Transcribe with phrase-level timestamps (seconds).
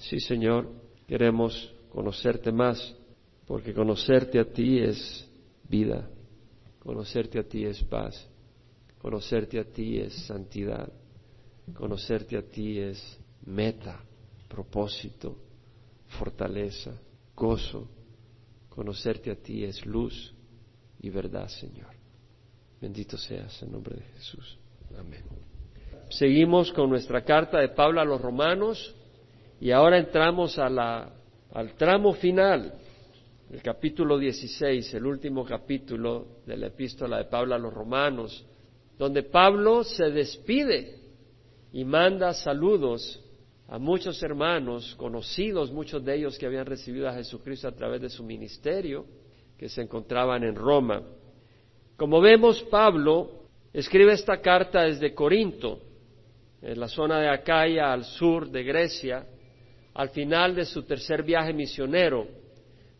[0.00, 0.68] Sí, Señor,
[1.06, 2.96] queremos conocerte más,
[3.46, 5.28] porque conocerte a ti es
[5.68, 6.08] vida,
[6.78, 8.28] conocerte a ti es paz,
[9.00, 10.92] conocerte a ti es santidad,
[11.74, 14.00] conocerte a ti es meta,
[14.48, 15.36] propósito,
[16.18, 16.92] fortaleza,
[17.34, 17.88] gozo.
[18.68, 20.32] Conocerte a ti es luz
[21.00, 21.94] y verdad, Señor.
[22.80, 24.58] Bendito seas en nombre de Jesús.
[24.98, 25.24] Amén.
[26.08, 28.94] Seguimos con nuestra carta de Pablo a los romanos
[29.60, 32.72] y ahora entramos al tramo final,
[33.50, 38.46] el capítulo 16, el último capítulo de la epístola de Pablo a los romanos,
[38.98, 40.98] donde Pablo se despide
[41.72, 43.22] y manda saludos
[43.68, 48.08] a muchos hermanos conocidos, muchos de ellos que habían recibido a Jesucristo a través de
[48.08, 49.04] su ministerio,
[49.58, 51.02] que se encontraban en Roma.
[51.98, 53.42] Como vemos, Pablo
[53.74, 55.80] escribe esta carta desde Corinto,
[56.62, 59.26] en la zona de Acaya, al sur de Grecia,
[59.94, 62.26] al final de su tercer viaje misionero.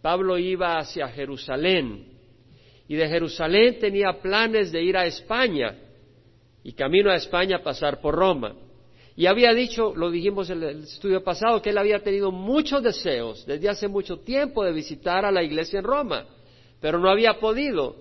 [0.03, 2.07] Pablo iba hacia Jerusalén
[2.89, 5.77] y de Jerusalén tenía planes de ir a España
[6.65, 8.55] y camino a España pasar por Roma.
[9.17, 13.45] Y había dicho, lo dijimos en el estudio pasado, que él había tenido muchos deseos
[13.47, 16.27] desde hace mucho tiempo de visitar a la iglesia en Roma,
[16.81, 17.97] pero no había podido,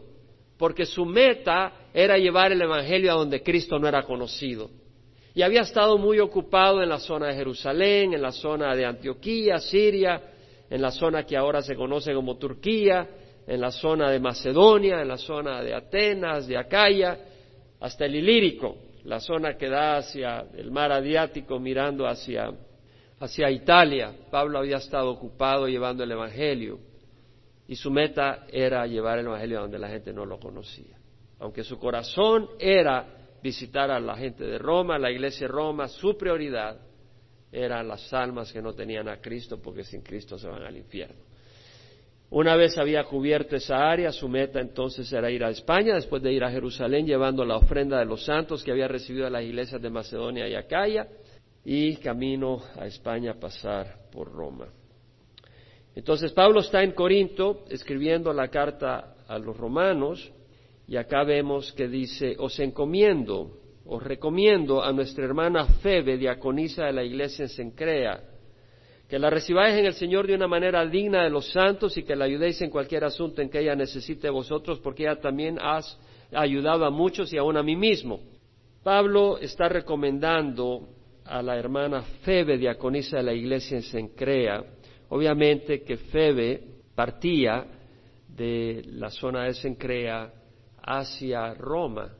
[0.58, 4.69] porque su meta era llevar el Evangelio a donde Cristo no era conocido.
[5.39, 9.57] Y había estado muy ocupado en la zona de Jerusalén, en la zona de Antioquía,
[9.59, 10.21] Siria,
[10.69, 13.07] en la zona que ahora se conoce como Turquía,
[13.47, 17.17] en la zona de Macedonia, en la zona de Atenas, de Acaya,
[17.79, 22.51] hasta el Ilírico la zona que da hacia el mar Adriático mirando hacia,
[23.21, 24.11] hacia Italia.
[24.29, 26.79] Pablo había estado ocupado llevando el Evangelio
[27.65, 30.97] y su meta era llevar el Evangelio donde la gente no lo conocía.
[31.39, 36.17] Aunque su corazón era visitar a la gente de Roma, la iglesia de Roma, su
[36.17, 36.79] prioridad
[37.51, 41.29] eran las almas que no tenían a Cristo porque sin Cristo se van al infierno.
[42.31, 46.31] Una vez había cubierto esa área, su meta entonces era ir a España, después de
[46.31, 49.81] ir a Jerusalén llevando la ofrenda de los santos que había recibido de las iglesias
[49.81, 51.07] de Macedonia y Acaya,
[51.66, 54.67] y camino a España pasar por Roma.
[55.95, 60.31] Entonces Pablo está en Corinto escribiendo la carta a los romanos,
[60.89, 63.51] y acá vemos que dice, os encomiendo,
[63.85, 68.23] os recomiendo a nuestra hermana Febe, diaconisa de la iglesia en Sencrea,
[69.07, 72.16] que la recibáis en el Señor de una manera digna de los santos y que
[72.16, 75.95] la ayudéis en cualquier asunto en que ella necesite de vosotros, porque ella también has
[76.33, 78.22] ayudado a muchos y aún a mí mismo.
[78.83, 80.89] Pablo está recomendando
[81.23, 84.63] a la hermana Febe, diaconisa de la iglesia en Sencrea,
[85.09, 86.63] obviamente que Febe
[86.95, 87.63] partía
[88.28, 90.33] de la zona de Sencrea
[90.84, 92.13] hacia Roma,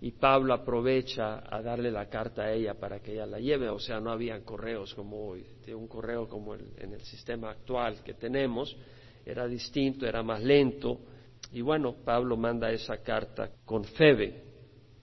[0.00, 3.78] y Pablo aprovecha a darle la carta a ella para que ella la lleve, o
[3.78, 8.76] sea, no habían correos como hoy, un correo como en el sistema actual que tenemos,
[9.24, 10.98] era distinto, era más lento,
[11.52, 14.42] y bueno, Pablo manda esa carta con Febe,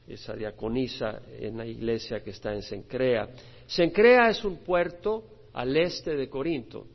[0.06, 3.30] esa diaconisa en la iglesia que está en Sencrea.
[3.68, 5.24] Sencrea es un puerto
[5.54, 6.88] al este de Corinto,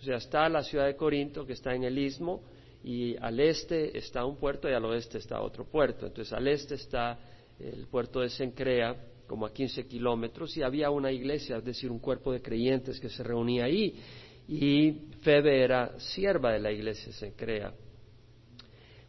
[0.00, 2.42] o sea, está la ciudad de Corinto que está en el istmo,
[2.84, 6.06] y al este está un puerto y al oeste está otro puerto.
[6.06, 7.18] Entonces, al este está
[7.58, 12.00] el puerto de Sencrea, como a 15 kilómetros, y había una iglesia, es decir, un
[12.00, 13.94] cuerpo de creyentes que se reunía ahí,
[14.48, 17.72] y Febe era sierva de la iglesia de Sencrea.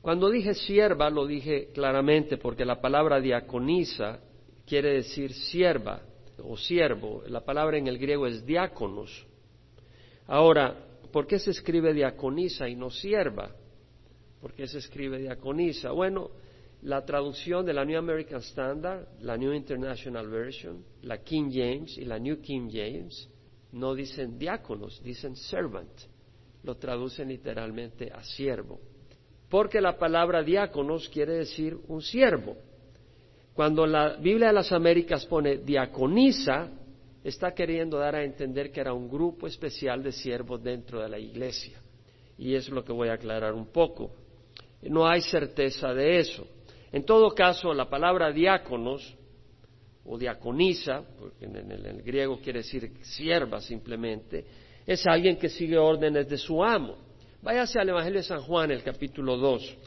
[0.02, 4.20] Cuando dije sierva, lo dije claramente porque la palabra diaconisa
[4.66, 6.02] quiere decir sierva
[6.44, 7.24] o siervo.
[7.28, 9.26] La palabra en el griego es diáconos.
[10.28, 10.76] Ahora,
[11.12, 13.56] ¿por qué se escribe diaconisa y no sierva?
[14.44, 15.92] ¿Por qué se escribe diaconisa?
[15.92, 16.32] Bueno,
[16.82, 22.04] la traducción de la New American Standard, la New International Version, la King James y
[22.04, 23.30] la New King James
[23.72, 25.98] no dicen diáconos, dicen servant.
[26.64, 28.82] Lo traducen literalmente a siervo.
[29.48, 32.58] Porque la palabra diáconos quiere decir un siervo.
[33.54, 36.70] Cuando la Biblia de las Américas pone diaconisa,
[37.24, 41.18] está queriendo dar a entender que era un grupo especial de siervos dentro de la
[41.18, 41.82] iglesia.
[42.38, 44.12] Y es lo que voy a aclarar un poco.
[44.90, 46.48] No hay certeza de eso.
[46.92, 49.16] En todo caso, la palabra diáconos
[50.06, 54.46] o diaconisa, porque en el, griego quiere decir sierva simplemente,
[54.86, 56.98] es alguien que sigue órdenes de su amo.
[57.42, 59.78] Váyase al Evangelio de San Juan, el capítulo 2.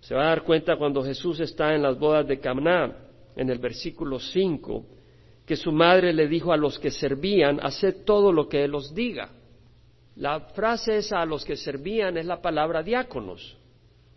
[0.00, 2.96] Se va a dar cuenta cuando Jesús está en las bodas de Caná,
[3.36, 4.84] en el versículo 5,
[5.44, 8.94] que su madre le dijo a los que servían, haced todo lo que Él os
[8.94, 9.30] diga.
[10.16, 13.56] La frase esa a los que servían es la palabra diáconos.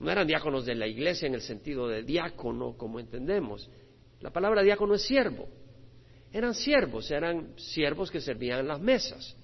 [0.02, 3.70] No eran diáconos de la iglesia en el sentido de diácono, como entendemos.
[4.20, 5.48] La palabra diácono es siervo.
[6.34, 9.38] Eran siervos, eran siervos que servían las mesas.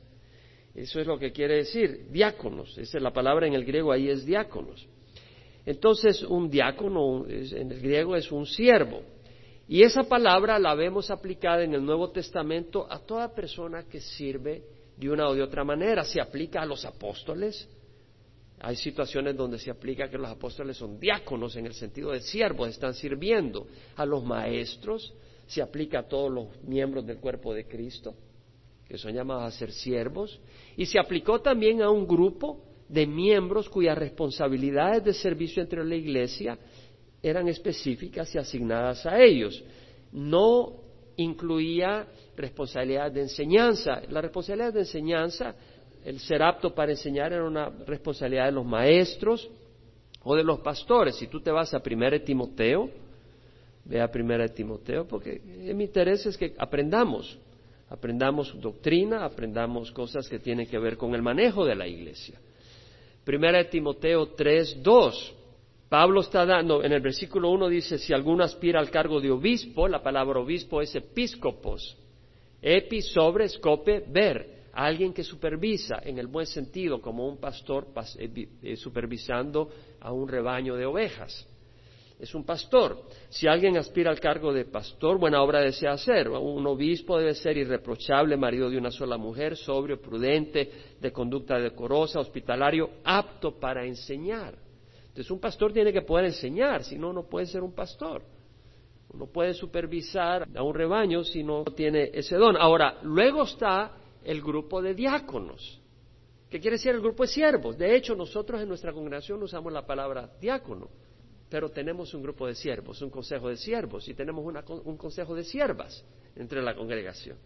[0.74, 2.76] Eso es lo que quiere decir, diáconos.
[2.76, 4.88] Esa es la palabra en el griego, ahí es diáconos.
[5.64, 9.04] Entonces, un diácono en el griego es un siervo.
[9.68, 14.64] Y esa palabra la vemos aplicada en el Nuevo Testamento a toda persona que sirve
[14.96, 16.04] de una o de otra manera.
[16.04, 17.70] Se aplica a los apóstoles.
[18.60, 22.70] Hay situaciones donde se aplica que los apóstoles son diáconos en el sentido de siervos,
[22.70, 23.68] están sirviendo.
[23.96, 25.14] A los maestros
[25.46, 28.16] se aplica a todos los miembros del cuerpo de Cristo,
[28.88, 30.40] que son llamados a ser siervos.
[30.76, 35.96] Y se aplicó también a un grupo de miembros cuyas responsabilidades de servicio entre la
[35.96, 36.58] Iglesia
[37.22, 39.64] eran específicas y asignadas a ellos.
[40.12, 40.82] No
[41.18, 44.02] incluía responsabilidades de enseñanza.
[44.10, 45.56] La responsabilidad de enseñanza,
[46.08, 49.50] el ser apto para enseñar era una responsabilidad de los maestros
[50.24, 51.18] o de los pastores.
[51.18, 52.90] Si tú te vas a 1 Timoteo,
[53.84, 55.42] ve a 1 Timoteo, porque
[55.76, 57.38] mi interés es que aprendamos,
[57.90, 62.40] aprendamos doctrina, aprendamos cosas que tienen que ver con el manejo de la iglesia.
[63.26, 65.36] Primera de Timoteo 3, 2.
[65.90, 69.90] Pablo está dando, en el versículo 1 dice, si alguno aspira al cargo de obispo,
[69.90, 71.98] la palabra obispo es episcopos.
[72.62, 77.88] Epi sobre escope ver, alguien que supervisa en el buen sentido, como un pastor
[78.18, 79.70] eh, eh, supervisando
[80.00, 81.48] a un rebaño de ovejas.
[82.20, 83.04] Es un pastor.
[83.30, 86.28] Si alguien aspira al cargo de pastor, buena obra desea hacer.
[86.30, 92.20] Un obispo debe ser irreprochable, marido de una sola mujer, sobrio, prudente, de conducta decorosa,
[92.20, 94.68] hospitalario, apto para enseñar
[95.18, 98.22] entonces un pastor tiene que poder enseñar, si no, no puede ser un pastor.
[99.16, 102.56] No puede supervisar a un rebaño si no tiene ese don.
[102.56, 105.82] Ahora, luego está el grupo de diáconos.
[106.50, 107.78] ¿Qué quiere decir el grupo de siervos?
[107.78, 110.90] De hecho, nosotros en nuestra congregación usamos la palabra diácono,
[111.50, 114.46] pero tenemos un grupo de siervos, un consejo de siervos y tenemos
[114.86, 116.06] un consejo de siervas
[116.36, 117.38] entre la congregación.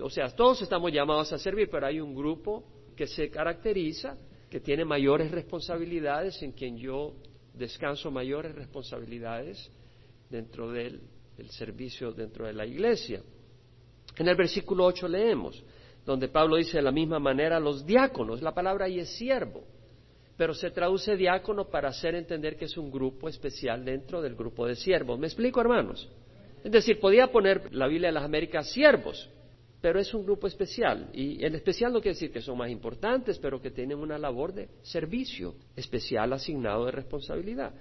[0.00, 2.64] O sea, todos estamos llamados a servir, pero hay un grupo
[2.96, 4.16] que se caracteriza
[4.50, 7.14] que tiene mayores responsabilidades, en quien yo
[7.54, 9.70] descanso mayores responsabilidades
[10.28, 11.00] dentro del,
[11.50, 13.22] servicio dentro de la iglesia.
[14.16, 15.64] En el versículo 8 leemos,
[16.04, 19.62] donde Pablo dice de la misma manera los diáconos, la palabra ahí es siervo,
[20.36, 24.66] pero se traduce diácono para hacer entender que es un grupo especial dentro del grupo
[24.66, 25.18] de siervos.
[25.18, 26.08] ¿Me explico, hermanos?
[26.64, 29.28] Es decir, podía poner la Biblia de las Américas siervos,
[29.80, 31.10] pero es un grupo especial.
[31.12, 34.52] Y en especial no quiere decir que son más importantes, pero que tienen una labor
[34.52, 37.72] de servicio especial asignado de responsabilidad.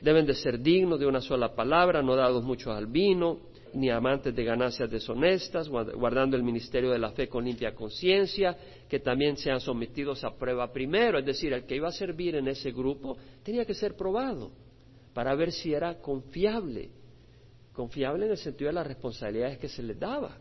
[0.00, 3.40] Deben de ser dignos de una sola palabra, no dados mucho al vino,
[3.74, 8.56] ni amantes de ganancias deshonestas, guardando el ministerio de la fe con limpia conciencia,
[8.88, 11.18] que también sean sometidos a prueba primero.
[11.18, 14.50] Es decir, el que iba a servir en ese grupo tenía que ser probado
[15.14, 16.90] para ver si era confiable.
[17.72, 20.36] Confiable en el sentido de las responsabilidades que se les daba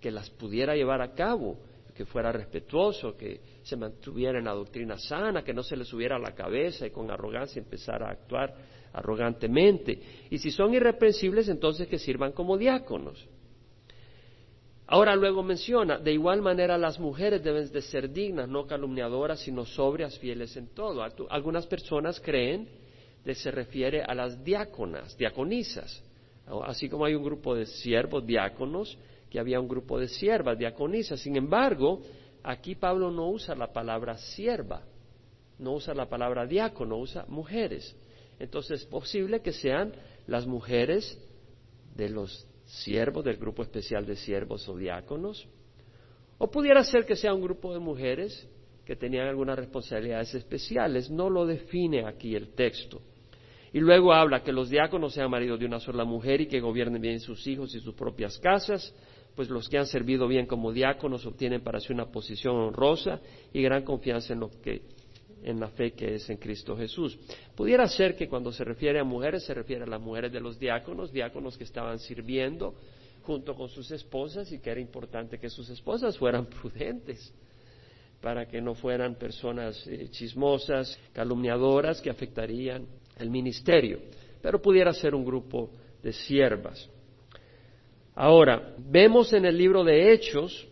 [0.00, 1.58] que las pudiera llevar a cabo,
[1.94, 6.16] que fuera respetuoso, que se mantuviera en la doctrina sana, que no se le subiera
[6.16, 8.54] a la cabeza y con arrogancia empezara a actuar
[8.96, 10.00] arrogantemente.
[10.30, 13.28] Y si son irreprensibles, entonces que sirvan como diáconos.
[14.88, 19.64] Ahora luego menciona, de igual manera las mujeres deben de ser dignas, no calumniadoras, sino
[19.64, 21.04] sobrias, fieles en todo.
[21.28, 22.68] Algunas personas creen
[23.24, 26.02] que se refiere a las diáconas, diaconisas.
[26.64, 28.96] Así como hay un grupo de siervos diáconos,
[29.28, 31.20] que había un grupo de siervas, diaconisas.
[31.20, 32.00] Sin embargo,
[32.44, 34.82] aquí Pablo no usa la palabra sierva,
[35.58, 37.96] no usa la palabra diácono, usa mujeres.
[38.38, 39.92] Entonces es posible que sean
[40.26, 41.18] las mujeres
[41.94, 45.46] de los siervos, del grupo especial de siervos o diáconos,
[46.38, 48.48] o pudiera ser que sea un grupo de mujeres
[48.84, 51.10] que tenían algunas responsabilidades especiales.
[51.10, 53.00] No lo define aquí el texto.
[53.72, 57.02] Y luego habla que los diáconos sean maridos de una sola mujer y que gobiernen
[57.02, 58.94] bien sus hijos y sus propias casas,
[59.34, 63.20] pues los que han servido bien como diáconos obtienen para sí una posición honrosa
[63.52, 64.82] y gran confianza en lo que
[65.42, 67.18] en la fe que es en Cristo Jesús.
[67.54, 70.58] Pudiera ser que cuando se refiere a mujeres se refiere a las mujeres de los
[70.58, 72.74] diáconos, diáconos que estaban sirviendo
[73.22, 77.32] junto con sus esposas y que era importante que sus esposas fueran prudentes
[78.20, 82.86] para que no fueran personas eh, chismosas, calumniadoras que afectarían
[83.18, 84.00] el ministerio.
[84.40, 85.70] Pero pudiera ser un grupo
[86.02, 86.88] de siervas.
[88.14, 90.66] Ahora, vemos en el libro de Hechos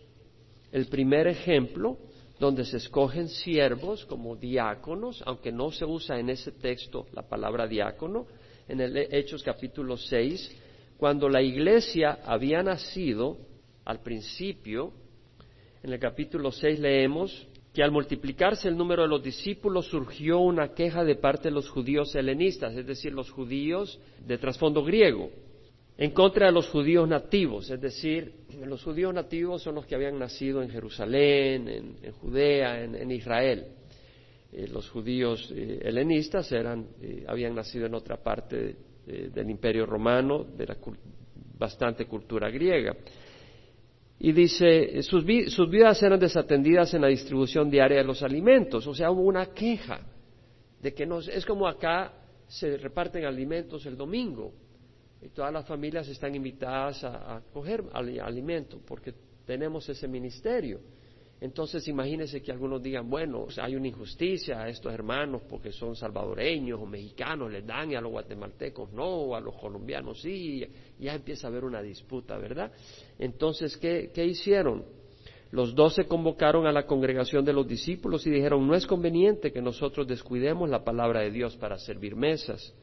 [0.71, 1.97] el primer ejemplo
[2.39, 7.67] donde se escogen siervos como diáconos, aunque no se usa en ese texto la palabra
[7.67, 8.27] diácono,
[8.67, 10.61] en el Hechos capítulo 6,
[10.97, 13.37] cuando la iglesia había nacido
[13.85, 14.91] al principio,
[15.83, 20.73] en el capítulo 6 leemos que al multiplicarse el número de los discípulos surgió una
[20.73, 25.29] queja de parte de los judíos helenistas, es decir, los judíos de trasfondo griego,
[25.97, 28.33] en contra de los judíos nativos, es decir,
[28.65, 33.65] los judíos nativos son los que habían nacido en Jerusalén, en, Judea, en, Israel.
[34.51, 38.75] Eh, los judíos eh, helenistas eran, eh, habían nacido en otra parte
[39.05, 40.77] del Imperio Romano, de la
[41.59, 42.95] bastante cultura griega.
[44.17, 49.11] Y dice, sus, vidas eran desatendidas en la distribución diaria de los alimentos, o sea,
[49.11, 50.01] hubo una queja
[50.81, 52.13] de que no, es como acá
[52.47, 54.64] se reparten alimentos el domingo
[55.25, 59.11] y todas las familias están invitadas a, coger alimento porque
[59.43, 60.79] tenemos ese ministerio.
[61.41, 66.79] Entonces imagínense que algunos digan, bueno, hay una injusticia a estos hermanos porque son salvadoreños
[66.79, 70.63] o mexicanos, les dan y a los guatemaltecos no, a los colombianos sí,
[70.99, 72.71] ya empieza a haber una disputa, ¿verdad?
[73.17, 74.85] Entonces, ¿qué, qué hicieron?
[75.49, 79.61] Los doce convocaron a la congregación de los discípulos y dijeron, no es conveniente que
[79.61, 82.75] nosotros descuidemos la palabra de Dios para servir mesas.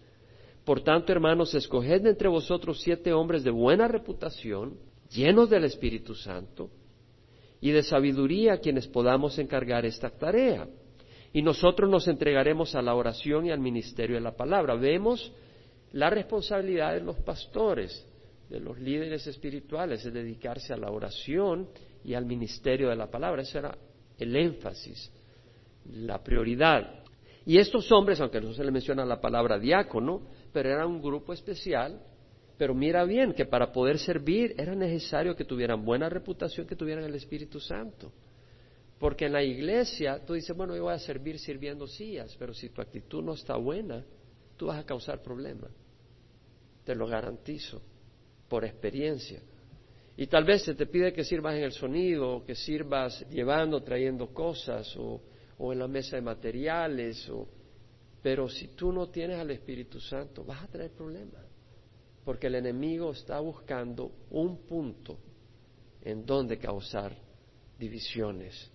[0.64, 4.78] Por tanto, hermanos, escoged entre vosotros siete hombres de buena reputación,
[5.11, 6.71] llenos del Espíritu Santo
[7.61, 10.69] y de sabiduría, a quienes podamos encargar esta tarea.
[11.33, 14.75] Y nosotros nos entregaremos a la oración y al ministerio de la palabra.
[14.75, 15.33] Vemos
[15.92, 18.07] la responsabilidad de los pastores,
[18.49, 21.69] de los líderes espirituales, de dedicarse a la oración
[22.04, 23.42] y al ministerio de la palabra.
[23.42, 23.76] Ese era
[24.19, 25.11] el énfasis,
[25.90, 27.02] la prioridad.
[27.45, 31.32] Y estos hombres, aunque no se le menciona la palabra diácono, pero era un grupo
[31.32, 32.00] especial.
[32.59, 37.04] Pero mira bien que para poder servir era necesario que tuvieran buena reputación, que tuvieran
[37.04, 38.12] el Espíritu Santo.
[38.99, 42.68] Porque en la iglesia tú dices, bueno, yo voy a servir sirviendo sillas, pero si
[42.68, 44.04] tu actitud no está buena,
[44.56, 45.73] tú vas a causar problemas.
[46.85, 47.82] Te lo garantizo,
[48.49, 49.40] por experiencia.
[50.16, 53.82] Y tal vez se te pide que sirvas en el sonido, o que sirvas llevando,
[53.82, 55.21] trayendo cosas, o,
[55.59, 57.49] o en la mesa de materiales, o
[58.23, 61.45] pero si tú no tienes al Espíritu Santo, vas a tener problemas.
[62.25, 65.19] Porque el enemigo está buscando un punto
[66.00, 67.17] en donde causar
[67.79, 68.71] divisiones.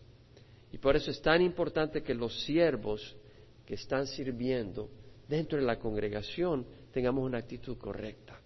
[0.72, 3.16] Y por eso es tan importante que los siervos
[3.66, 4.90] que están sirviendo
[5.30, 8.40] dentro de la congregación tengamos una actitud correcta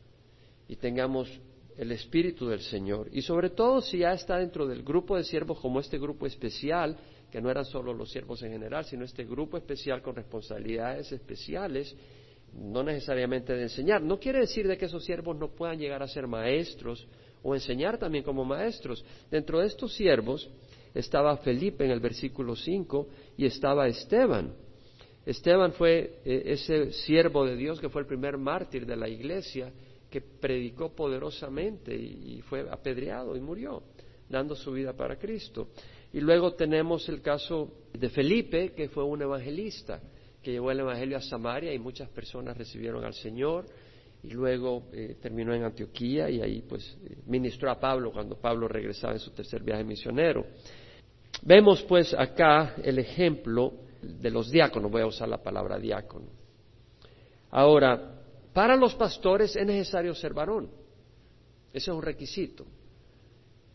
[0.68, 1.30] y tengamos
[1.78, 3.10] el Espíritu del Señor.
[3.12, 6.96] Y sobre todo si ya está dentro del grupo de siervos como este grupo especial,
[7.32, 11.96] que no eran solo los siervos en general, sino este grupo especial con responsabilidades especiales,
[12.54, 14.02] no necesariamente de enseñar.
[14.02, 17.08] No quiere decir de que esos siervos no puedan llegar a ser maestros
[17.42, 19.04] o enseñar también como maestros.
[19.30, 20.50] Dentro de estos siervos
[20.94, 23.08] estaba Felipe en el versículo 5
[23.38, 24.54] y estaba Esteban.
[25.26, 29.72] Esteban fue eh, ese siervo de Dios que fue el primer mártir de la iglesia
[30.10, 33.82] que predicó poderosamente y fue apedreado y murió,
[34.32, 35.68] dando su vida para Cristo.
[36.14, 40.02] Y luego tenemos el caso de Felipe, que fue un evangelista,
[40.42, 43.66] que llevó el Evangelio a Samaria y muchas personas recibieron al Señor.
[44.24, 49.14] Y luego eh, terminó en Antioquía y ahí pues ministró a Pablo cuando Pablo regresaba
[49.14, 50.46] en su tercer viaje misionero.
[51.44, 56.28] Vemos pues acá el ejemplo de los diáconos, voy a usar la palabra diácono.
[57.50, 58.22] Ahora,
[58.54, 60.70] para los pastores es necesario ser varón.
[61.74, 62.66] Ese es un requisito.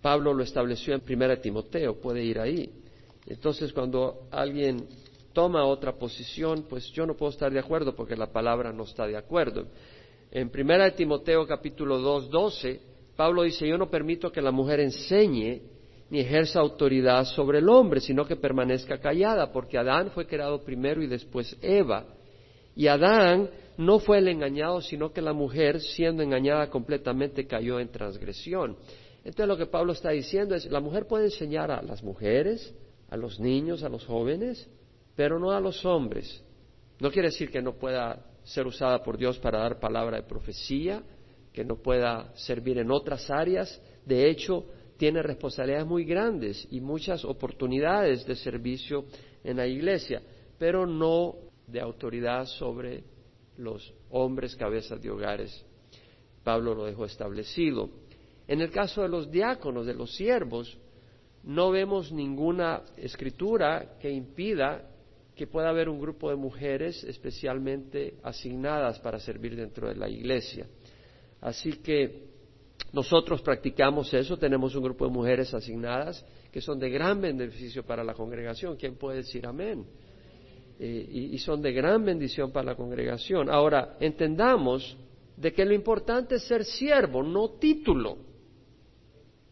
[0.07, 2.71] Pablo lo estableció en Primera Timoteo, puede ir ahí.
[3.27, 4.87] Entonces, cuando alguien
[5.33, 9.05] toma otra posición, pues yo no puedo estar de acuerdo porque la palabra no está
[9.05, 9.67] de acuerdo.
[10.31, 12.81] En Primera Timoteo capítulo 2, 12,
[13.17, 15.63] Pablo dice, yo no permito que la mujer enseñe
[16.09, 21.03] ni ejerza autoridad sobre el hombre, sino que permanezca callada, porque Adán fue creado primero
[21.03, 22.07] y después Eva.
[22.77, 27.89] Y Adán no fue el engañado, sino que la mujer, siendo engañada completamente, cayó en
[27.89, 28.77] transgresión.
[29.27, 32.73] Entonces lo que Pablo está diciendo es, la mujer puede enseñar a las mujeres,
[33.11, 34.71] a los niños, a los jóvenes,
[35.17, 36.45] pero no a los hombres.
[37.01, 41.03] No quiere decir que no pueda ser usada por Dios para dar palabra de profecía,
[41.53, 43.83] que no pueda servir en otras áreas.
[44.05, 44.65] De hecho,
[44.97, 49.07] tiene responsabilidades muy grandes y muchas oportunidades de servicio
[49.43, 50.23] en la iglesia,
[50.57, 51.35] pero no
[51.67, 53.03] de autoridad sobre
[53.57, 55.67] los hombres cabezas de hogares.
[56.45, 58.06] Pablo lo dejó establecido.
[58.49, 60.79] En el caso de los diáconos, de los siervos,
[61.43, 64.91] no vemos ninguna escritura que impida
[65.35, 70.67] que pueda haber un grupo de mujeres especialmente asignadas para servir dentro de la iglesia.
[71.41, 72.25] Así que
[72.93, 78.03] nosotros practicamos eso, tenemos un grupo de mujeres asignadas que son de gran beneficio para
[78.03, 78.77] la congregación.
[78.77, 79.85] ¿Quién puede decir amén?
[80.79, 83.51] Eh, y, y son de gran bendición para la congregación.
[83.51, 84.97] Ahora, entendamos
[85.37, 88.26] de que lo importante es ser siervo, no título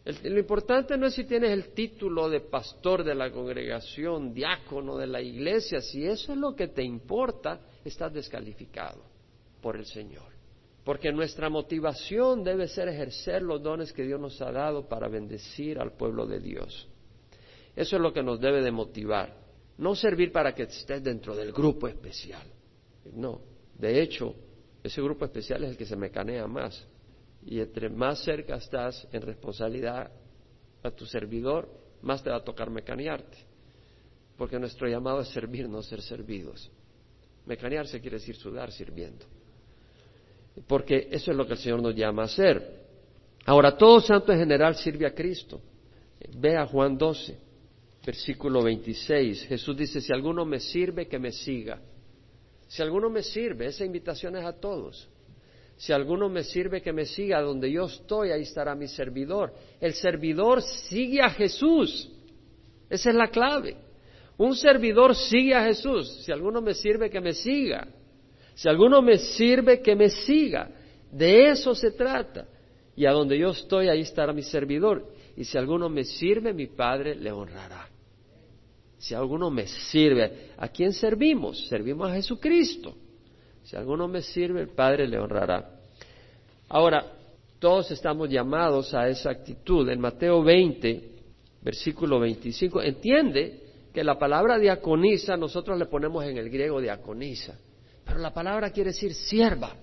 [0.05, 5.07] lo importante no es si tienes el título de pastor de la congregación, diácono de
[5.07, 9.01] la iglesia, si eso es lo que te importa, estás descalificado
[9.61, 10.35] por el Señor.
[10.83, 15.79] Porque nuestra motivación debe ser ejercer los dones que Dios nos ha dado para bendecir
[15.79, 16.87] al pueblo de Dios.
[17.75, 19.35] Eso es lo que nos debe de motivar.
[19.79, 22.47] No servir para que estés dentro del grupo especial.
[23.13, 23.41] No.
[23.77, 24.35] De hecho,
[24.83, 26.87] ese grupo especial es el que se mecanea más.
[27.45, 30.11] Y entre más cerca estás en responsabilidad
[30.81, 31.69] a tu servidor,
[32.01, 33.37] más te va a tocar mecanearte.
[34.37, 36.69] Porque nuestro llamado es servir, no ser servidos.
[37.45, 39.25] Mecanearse quiere decir sudar sirviendo.
[40.67, 42.85] Porque eso es lo que el Señor nos llama a hacer.
[43.45, 45.61] Ahora, todo santo en general sirve a Cristo.
[46.37, 47.37] Ve a Juan 12,
[48.03, 49.43] versículo 26.
[49.45, 51.79] Jesús dice, si alguno me sirve, que me siga.
[52.67, 55.07] Si alguno me sirve, esa invitación es a todos.
[55.77, 57.41] Si alguno me sirve, que me siga.
[57.41, 59.53] Donde yo estoy, ahí estará mi servidor.
[59.79, 62.11] El servidor sigue a Jesús.
[62.89, 63.77] Esa es la clave.
[64.37, 66.23] Un servidor sigue a Jesús.
[66.23, 67.87] Si alguno me sirve, que me siga.
[68.53, 70.69] Si alguno me sirve, que me siga.
[71.11, 72.47] De eso se trata.
[72.95, 75.11] Y a donde yo estoy, ahí estará mi servidor.
[75.35, 77.89] Y si alguno me sirve, mi Padre le honrará.
[78.97, 81.67] Si alguno me sirve, ¿a quién servimos?
[81.67, 82.95] Servimos a Jesucristo.
[83.65, 85.71] Si alguno me sirve, el Padre le honrará.
[86.69, 87.03] Ahora,
[87.57, 89.89] todos estamos llamados a esa actitud.
[89.89, 91.11] En Mateo 20,
[91.63, 97.57] versículo 25, entiende que la palabra diaconisa nosotros le ponemos en el griego diaconisa,
[98.05, 99.75] pero la palabra quiere decir sierva.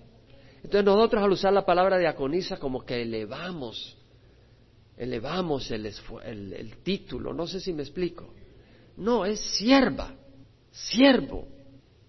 [0.62, 3.98] Entonces nosotros al usar la palabra diaconisa como que elevamos,
[4.96, 5.86] elevamos el,
[6.24, 8.32] el título, no sé si me explico.
[8.96, 10.14] No, es sierva,
[10.70, 11.48] siervo.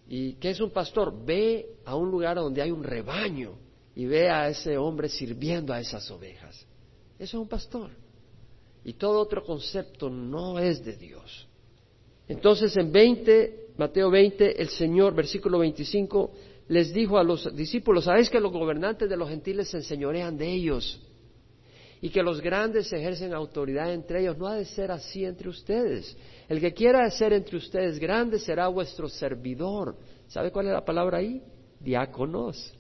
[0.08, 1.14] ¿Y qué es un pastor?
[1.26, 3.56] Ve a un lugar donde hay un rebaño
[3.96, 6.56] y ve a ese hombre sirviendo a esas ovejas.
[7.18, 7.90] Eso es un pastor.
[8.84, 11.48] Y todo otro concepto no es de Dios.
[12.28, 16.32] Entonces en 20, Mateo 20, el Señor, versículo 25,
[16.68, 20.52] les dijo a los discípulos, ¿sabéis que los gobernantes de los gentiles se enseñorean de
[20.52, 21.02] ellos?
[22.04, 24.38] Y que los grandes ejercen autoridad entre ellos.
[24.38, 26.18] No ha de ser así entre ustedes.
[26.50, 29.96] El que quiera ser entre ustedes grande será vuestro servidor.
[30.28, 31.42] ¿Sabe cuál es la palabra ahí?
[31.80, 32.74] Diáconos.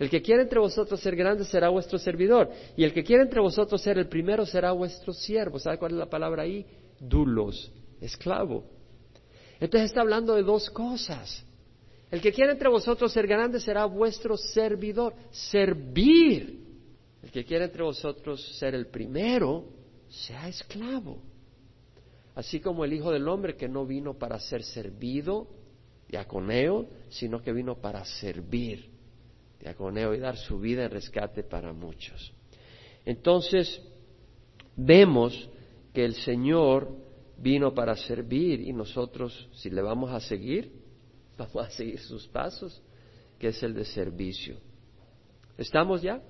[0.00, 2.50] El que quiera entre vosotros ser grande será vuestro servidor.
[2.76, 5.60] Y el que quiera entre vosotros ser el primero será vuestro siervo.
[5.60, 6.66] ¿Sabe cuál es la palabra ahí?
[6.98, 8.64] Dulos, esclavo.
[9.60, 11.46] Entonces está hablando de dos cosas.
[12.10, 15.14] El que quiera entre vosotros ser grande será vuestro servidor.
[15.30, 16.57] Servir.
[17.22, 19.64] El que quiera entre vosotros ser el primero,
[20.08, 21.20] sea esclavo
[22.38, 25.48] así como el Hijo del Hombre que no vino para ser servido,
[26.08, 28.90] diaconeo, sino que vino para servir,
[29.58, 32.32] diaconeo, y dar su vida en rescate para muchos.
[33.04, 33.82] Entonces,
[34.76, 35.50] vemos
[35.92, 36.88] que el Señor
[37.38, 40.70] vino para servir y nosotros, si le vamos a seguir,
[41.36, 42.80] vamos a seguir sus pasos,
[43.36, 44.58] que es el de servicio.
[45.56, 46.22] ¿Estamos ya?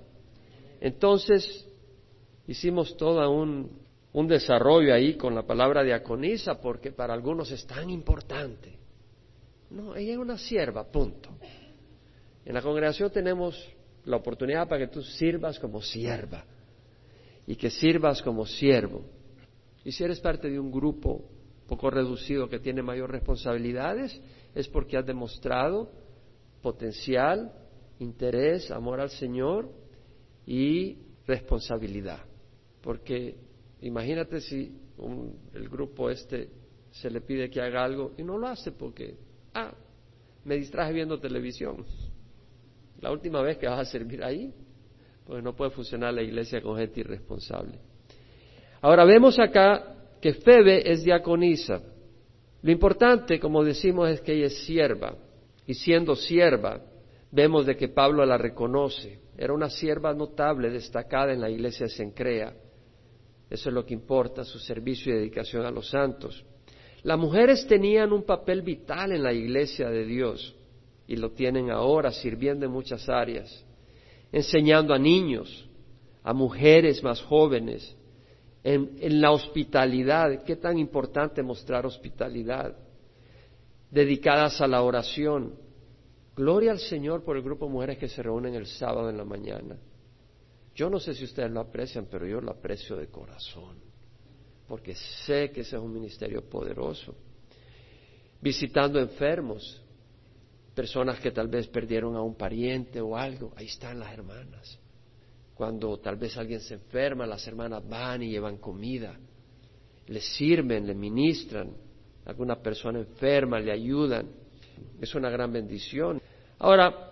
[0.79, 1.67] Entonces,
[2.47, 3.79] hicimos toda un
[4.13, 8.77] un desarrollo ahí con la palabra diaconisa porque para algunos es tan importante.
[9.69, 11.29] No, ella es una sierva, punto.
[12.43, 13.55] En la congregación tenemos
[14.05, 16.43] la oportunidad para que tú sirvas como sierva
[17.45, 19.03] y que sirvas como siervo.
[19.83, 21.23] Y si eres parte de un grupo
[21.67, 24.19] poco reducido que tiene mayor responsabilidades,
[24.55, 25.91] es porque has demostrado
[26.63, 27.53] potencial,
[27.99, 29.69] interés, amor al Señor
[30.49, 32.19] y responsabilidad.
[32.81, 33.35] Porque
[33.81, 34.71] Imagínate si
[35.53, 36.49] el grupo este
[36.91, 39.15] se le pide que haga algo y no lo hace porque,
[39.53, 39.71] ah,
[40.43, 41.85] me distraje viendo televisión.
[42.99, 44.53] La última vez que vas a servir ahí,
[45.25, 47.79] pues no puede funcionar la iglesia con gente irresponsable.
[48.81, 51.81] Ahora vemos acá que Febe es diaconisa.
[52.61, 55.15] Lo importante, como decimos, es que ella es sierva.
[55.65, 56.81] Y siendo sierva,
[57.31, 59.19] vemos de que Pablo la reconoce.
[59.39, 62.53] Era una sierva notable, destacada en la iglesia de Sencrea
[63.49, 66.45] eso es lo que importa, su servicio y dedicación a los santos.
[67.01, 70.55] Las mujeres tenían un papel vital en la iglesia de Dios
[71.07, 73.65] y lo tienen ahora sirviendo en muchas áreas,
[74.31, 75.67] enseñando a niños,
[76.23, 77.95] a mujeres más jóvenes,
[78.63, 80.43] en, en la hospitalidad.
[80.43, 82.77] Qué tan importante mostrar hospitalidad,
[83.89, 85.53] dedicadas a la oración.
[86.39, 89.25] Gloria al Señor por el grupo de mujeres que se reúnen el sábado en la
[89.25, 89.77] mañana.
[90.73, 93.75] Yo no sé si ustedes lo aprecian, pero yo lo aprecio de corazón,
[94.65, 97.13] porque sé que ese es un ministerio poderoso.
[98.39, 99.83] Visitando enfermos,
[100.73, 104.79] personas que tal vez perdieron a un pariente o algo, ahí están las hermanas.
[105.55, 109.19] Cuando tal vez alguien se enferma, las hermanas van y llevan comida,
[110.07, 111.69] le sirven, le ministran,
[112.23, 114.29] alguna persona enferma, le ayudan.
[115.01, 116.21] Es una gran bendición.
[116.59, 117.09] Ahora,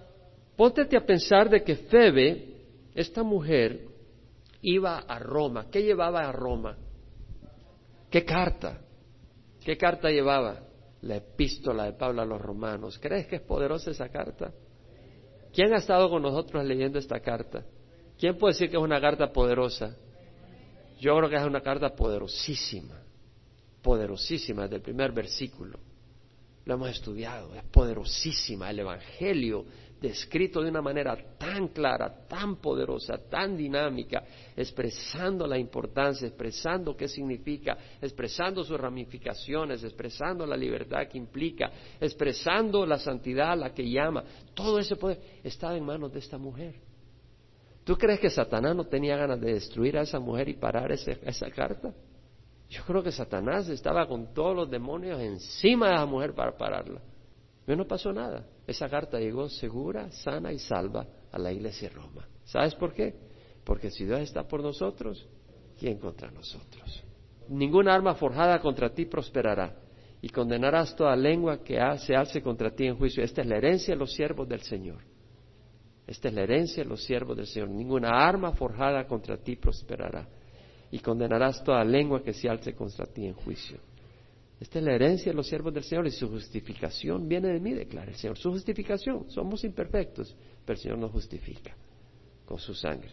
[0.57, 2.55] Póntete a pensar de que Febe,
[2.95, 3.87] esta mujer,
[4.63, 5.67] iba a Roma.
[5.69, 6.75] ¿Qué llevaba a Roma?
[8.09, 8.81] ¿Qué carta?
[9.63, 10.63] ¿Qué carta llevaba?
[11.03, 12.97] La epístola de Pablo a los romanos.
[12.97, 14.51] ¿Crees que es poderosa esa carta?
[15.53, 17.63] ¿Quién ha estado con nosotros leyendo esta carta?
[18.17, 19.95] ¿Quién puede decir que es una carta poderosa?
[20.99, 22.99] Yo creo que es una carta poderosísima,
[23.83, 25.77] poderosísima desde el primer versículo.
[26.67, 28.69] Lo hemos estudiado, es poderosísima.
[28.69, 29.63] El Evangelio
[30.01, 34.21] descrito de una manera tan clara, tan poderosa, tan dinámica,
[34.53, 42.85] expresando la importancia, expresando qué significa, expresando sus ramificaciones, expresando la libertad que implica, expresando
[42.85, 44.25] la santidad a la que llama.
[44.53, 46.75] Todo ese poder estaba en manos de esta mujer.
[47.85, 51.49] ¿Tú crees que Satanás no tenía ganas de destruir a esa mujer y parar esa
[51.49, 51.93] carta?
[52.69, 57.01] Yo creo que Satanás estaba con todos los demonios encima de esa mujer para pararla.
[57.65, 58.45] Pero no pasó nada.
[58.65, 62.27] Esa carta llegó segura, sana y salva a la iglesia de Roma.
[62.43, 63.15] ¿Sabes por qué?
[63.63, 65.27] Porque si Dios está por nosotros,
[65.79, 67.03] ¿quién contra nosotros?
[67.49, 69.75] Ninguna arma forjada contra ti prosperará
[70.21, 73.23] y condenarás toda lengua que se alce contra ti en juicio.
[73.23, 75.01] Esta es la herencia de los siervos del Señor.
[76.05, 77.69] Esta es la herencia de los siervos del Señor.
[77.69, 80.27] Ninguna arma forjada contra ti prosperará
[80.91, 83.79] y condenarás toda lengua que se alce contra ti en juicio.
[84.59, 87.73] Esta es la herencia de los siervos del Señor y su justificación viene de mí,
[87.73, 88.37] declara el Señor.
[88.37, 91.75] Su justificación, somos imperfectos, pero el Señor nos justifica
[92.45, 93.11] con su sangre.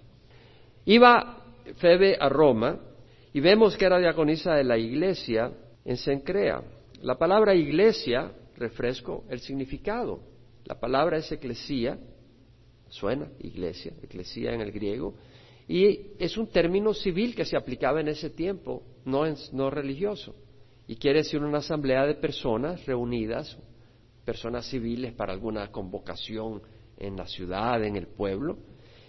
[0.87, 1.45] Iba
[1.77, 2.79] Febe a Roma
[3.33, 5.53] y vemos que era diaconisa de la iglesia
[5.85, 6.63] en Sencrea.
[7.03, 10.21] La palabra iglesia, refresco el significado.
[10.65, 11.99] La palabra es eclesía,
[12.89, 15.15] suena iglesia, eclesía en el griego,
[15.66, 20.35] y es un término civil que se aplicaba en ese tiempo, no, no religioso
[20.87, 23.57] y quiere decir una asamblea de personas reunidas,
[24.24, 26.62] personas civiles para alguna convocación
[26.98, 28.59] en la ciudad, en el pueblo,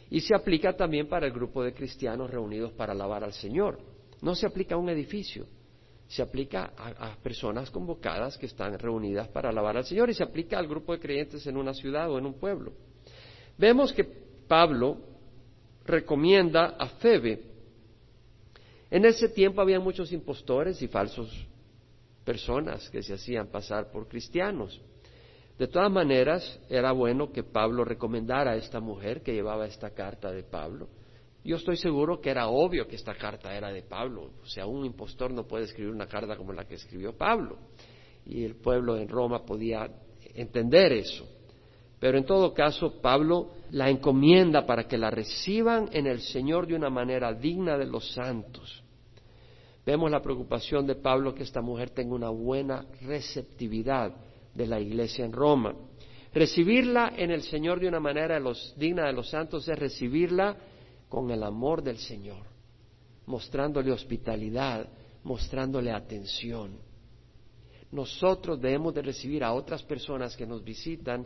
[0.10, 3.80] y se aplica también para el grupo de cristianos reunidos para alabar al Señor.
[4.22, 5.48] No se aplica a un edificio,
[6.08, 10.24] se aplica a, a, personas convocadas que están reunidas para alabar al Señor y se
[10.24, 12.74] aplica al grupo de creyentes en una ciudad o en un pueblo.
[13.58, 14.04] Vemos que
[14.48, 14.98] Pablo
[15.86, 17.44] recomienda a Febe.
[18.90, 21.30] En ese tiempo había muchos impostores y falsos
[22.24, 24.82] personas que se hacían pasar por cristianos.
[25.58, 30.32] De todas maneras, era bueno que Pablo recomendara a esta mujer que llevaba esta carta
[30.32, 30.90] de Pablo.
[31.46, 34.32] Yo estoy seguro que era obvio que esta carta era de Pablo.
[34.42, 37.60] O sea, un impostor no puede escribir una carta como la que escribió Pablo.
[38.26, 39.88] Y el pueblo en Roma podía
[40.34, 41.26] entender eso.
[42.00, 46.76] Pero en todo caso, Pablo la encomienda para que la reciban en el Señor de
[46.76, 48.84] una manera digna de los santos.
[49.86, 54.14] Vemos la preocupación de Pablo que esta mujer tenga una buena receptividad
[54.54, 55.76] de la iglesia en Roma.
[56.34, 58.42] Recibirla en el Señor de una manera
[58.76, 60.58] digna de los santos es recibirla
[61.08, 62.44] con el amor del Señor,
[63.28, 64.88] mostrándole hospitalidad,
[65.24, 66.78] mostrándole atención.
[67.92, 71.26] Nosotros debemos de recibir a otras personas que nos visitan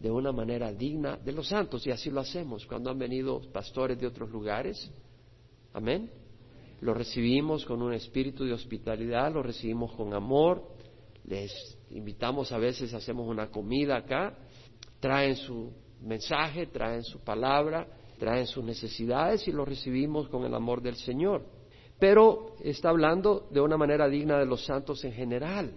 [0.00, 3.98] de una manera digna de los santos y así lo hacemos cuando han venido pastores
[3.98, 4.90] de otros lugares.
[5.72, 6.10] Amén
[6.84, 10.62] lo recibimos con un espíritu de hospitalidad, lo recibimos con amor,
[11.24, 11.50] les
[11.90, 14.36] invitamos a veces, hacemos una comida acá,
[15.00, 17.86] traen su mensaje, traen su palabra,
[18.18, 21.46] traen sus necesidades y lo recibimos con el amor del Señor.
[21.98, 25.72] Pero está hablando de una manera digna de los santos en general.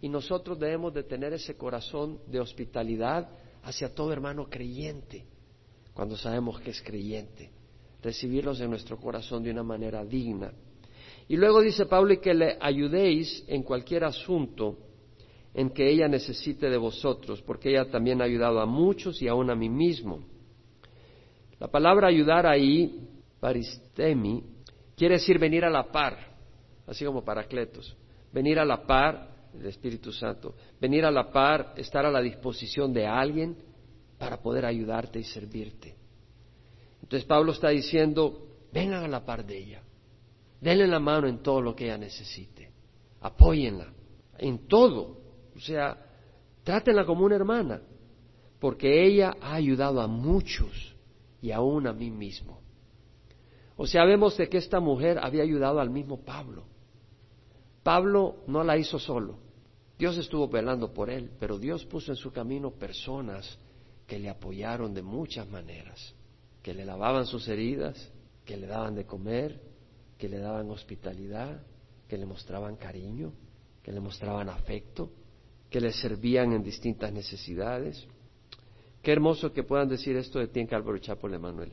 [0.00, 3.28] Y nosotros debemos de tener ese corazón de hospitalidad
[3.66, 5.26] hacia todo hermano creyente,
[5.92, 7.50] cuando sabemos que es creyente
[8.00, 10.52] recibirlos en nuestro corazón de una manera digna.
[11.26, 14.78] Y luego dice Pablo y que le ayudéis en cualquier asunto
[15.52, 19.50] en que ella necesite de vosotros, porque ella también ha ayudado a muchos y aún
[19.50, 20.20] a mí mismo.
[21.58, 23.08] La palabra ayudar ahí,
[23.40, 24.44] paristemi,
[24.96, 26.36] quiere decir venir a la par,
[26.86, 27.96] así como paracletos,
[28.32, 32.92] venir a la par del Espíritu Santo, venir a la par, estar a la disposición
[32.92, 33.56] de alguien
[34.18, 35.96] para poder ayudarte y servirte.
[37.02, 39.82] Entonces Pablo está diciendo, vengan a la par de ella,
[40.60, 42.70] denle la mano en todo lo que ella necesite,
[43.20, 43.92] apóyenla
[44.38, 45.18] en todo,
[45.54, 45.96] o sea,
[46.62, 47.80] trátenla como una hermana,
[48.58, 50.94] porque ella ha ayudado a muchos
[51.40, 52.60] y aún a mí mismo.
[53.76, 56.64] O sea, vemos de que esta mujer había ayudado al mismo Pablo.
[57.82, 59.38] Pablo no la hizo solo.
[59.98, 63.58] Dios estuvo velando por él, pero Dios puso en su camino personas
[64.06, 66.14] que le apoyaron de muchas maneras
[66.62, 68.12] que le lavaban sus heridas,
[68.44, 69.60] que le daban de comer,
[70.18, 71.62] que le daban hospitalidad,
[72.08, 73.32] que le mostraban cariño,
[73.84, 75.12] que le mostraban afecto,
[75.70, 78.04] que le servían en distintas necesidades,
[79.06, 81.70] Qué hermoso que puedan decir esto de ti en Calvary Chapel, Emanuel.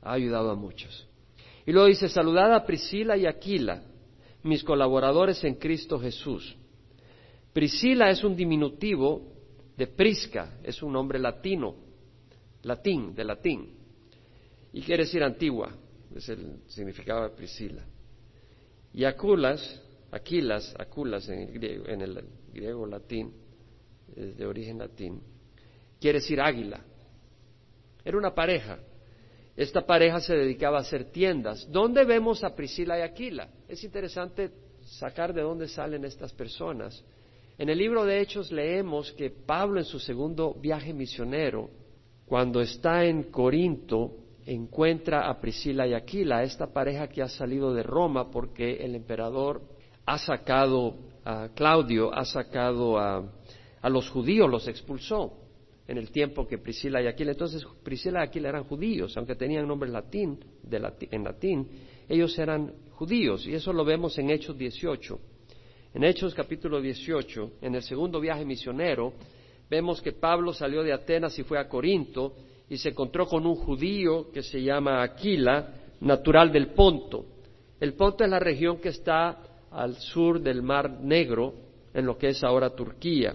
[0.00, 1.06] Ha ayudado a muchos.
[1.66, 3.82] Y luego dice, saludad a Priscila y Aquila,
[4.42, 6.56] mis colaboradores en Cristo Jesús.
[7.52, 9.32] Priscila es un diminutivo
[9.76, 11.74] de Prisca, es un nombre latino,
[12.62, 13.74] latín, de latín,
[14.72, 15.74] y quiere decir antigua,
[16.14, 17.84] es el significado de Priscila.
[18.94, 23.32] Y Aculas, Aquilas, Aculas en el griego, en el griego latín,
[24.14, 25.20] es de origen latín,
[26.00, 26.82] quiere decir águila.
[28.04, 28.78] Era una pareja.
[29.56, 31.70] Esta pareja se dedicaba a hacer tiendas.
[31.70, 33.48] ¿Dónde vemos a Priscila y Aquila?
[33.68, 34.50] Es interesante
[34.84, 37.04] sacar de dónde salen estas personas.
[37.62, 41.70] En el libro de Hechos leemos que Pablo en su segundo viaje misionero,
[42.26, 47.84] cuando está en Corinto, encuentra a Priscila y Aquila, esta pareja que ha salido de
[47.84, 49.62] Roma porque el emperador
[50.04, 53.30] ha sacado a Claudio, ha sacado a,
[53.84, 55.32] los judíos, los expulsó
[55.86, 57.30] en el tiempo que Priscila y Aquila.
[57.30, 61.68] Entonces Priscila y Aquila eran judíos, aunque tenían nombres latín, en latín,
[62.08, 65.20] ellos eran judíos y eso lo vemos en Hechos 18.
[65.94, 69.12] En Hechos capítulo 18, en el segundo viaje misionero,
[69.68, 72.34] vemos que Pablo salió de Atenas y fue a Corinto
[72.70, 75.68] y se encontró con un judío que se llama Aquila,
[76.00, 77.26] natural del Ponto.
[77.78, 79.38] El Ponto es la región que está
[79.70, 81.52] al sur del Mar Negro,
[81.92, 83.34] en lo que es ahora Turquía,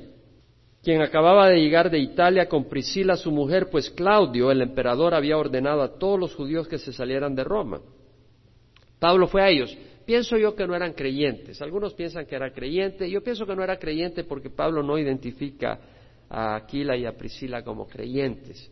[0.81, 5.37] quien acababa de llegar de Italia con Priscila, su mujer, pues Claudio, el emperador, había
[5.37, 7.81] ordenado a todos los judíos que se salieran de Roma.
[8.97, 9.77] Pablo fue a ellos.
[10.07, 11.61] Pienso yo que no eran creyentes.
[11.61, 13.07] Algunos piensan que era creyente.
[13.07, 15.79] Yo pienso que no era creyente porque Pablo no identifica
[16.29, 18.71] a Aquila y a Priscila como creyentes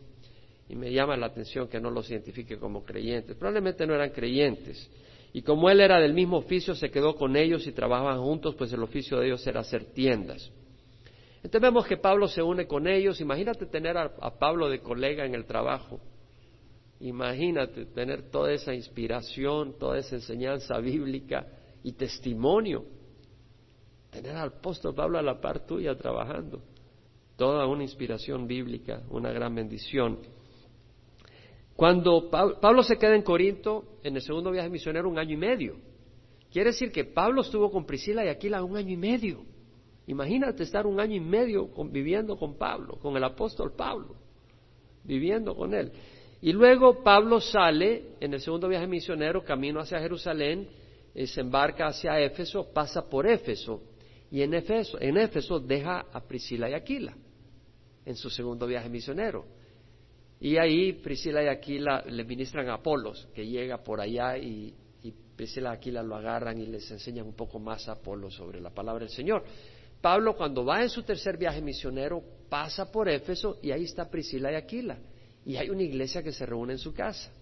[0.68, 3.36] y me llama la atención que no los identifique como creyentes.
[3.36, 4.90] Probablemente no eran creyentes.
[5.32, 8.72] Y como él era del mismo oficio, se quedó con ellos y trabajaban juntos, pues
[8.72, 10.50] el oficio de ellos era hacer tiendas.
[11.36, 13.20] Entonces vemos que Pablo se une con ellos.
[13.20, 16.00] Imagínate tener a, a Pablo de colega en el trabajo.
[17.00, 21.46] Imagínate tener toda esa inspiración, toda esa enseñanza bíblica
[21.82, 22.84] y testimonio.
[24.10, 26.62] Tener al apóstol Pablo a la par tuya trabajando.
[27.36, 30.18] Toda una inspiración bíblica, una gran bendición.
[31.74, 35.76] Cuando Pablo se queda en Corinto, en el segundo viaje misionero, un año y medio.
[36.50, 39.44] Quiere decir que Pablo estuvo con Priscila y Aquila un año y medio.
[40.06, 44.14] Imagínate estar un año y medio conviviendo con Pablo, con el apóstol Pablo,
[45.04, 45.92] viviendo con él.
[46.40, 50.68] Y luego Pablo sale en el segundo viaje misionero, camino hacia Jerusalén,
[51.14, 53.82] eh, se embarca hacia Éfeso, pasa por Éfeso,
[54.30, 57.16] y en Éfeso, en Éfeso deja a Priscila y Aquila
[58.04, 59.44] en su segundo viaje misionero.
[60.40, 64.74] Y ahí Priscila y Aquila le ministran a Apolos, que llega por allá y,
[65.36, 68.70] Priscila y Aquila lo agarran y les enseñan un poco más a Apolos sobre la
[68.70, 69.44] palabra del Señor.
[70.00, 74.52] Pablo cuando va en su tercer viaje misionero pasa por Éfeso y ahí está Priscila
[74.52, 74.98] y Aquila.
[75.46, 77.32] Y hay una iglesia que se reúne en su casa.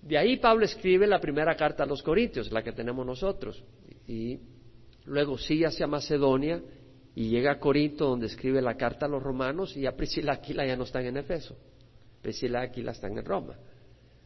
[0.00, 3.62] De ahí Pablo escribe la primera carta a los Corintios, la que tenemos nosotros.
[4.08, 4.40] Y
[5.04, 6.62] luego sigue hacia Macedonia
[7.14, 10.36] y llega a Corinto donde escribe la carta a los romanos y ya Priscila y
[10.36, 11.54] Aquila ya no están en Éfeso.
[12.22, 13.54] Priscila y Aquila están en Roma.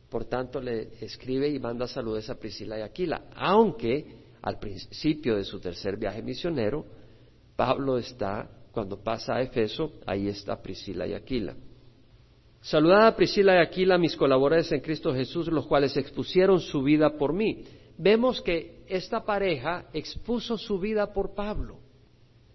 [0.09, 4.07] Por tanto, le escribe y manda saludos a Priscila y Aquila, aunque
[4.43, 6.87] al principio de su tercer viaje misionero,
[7.57, 11.57] Pablo está, cuando pasa a Efeso, ahí está Priscila y Aquila.
[12.61, 17.17] Saludad a Priscila y Aquila, mis colaboradores en Cristo Jesús, los cuales expusieron su vida
[17.17, 17.65] por mí.
[17.97, 21.79] Vemos que esta pareja expuso su vida por Pablo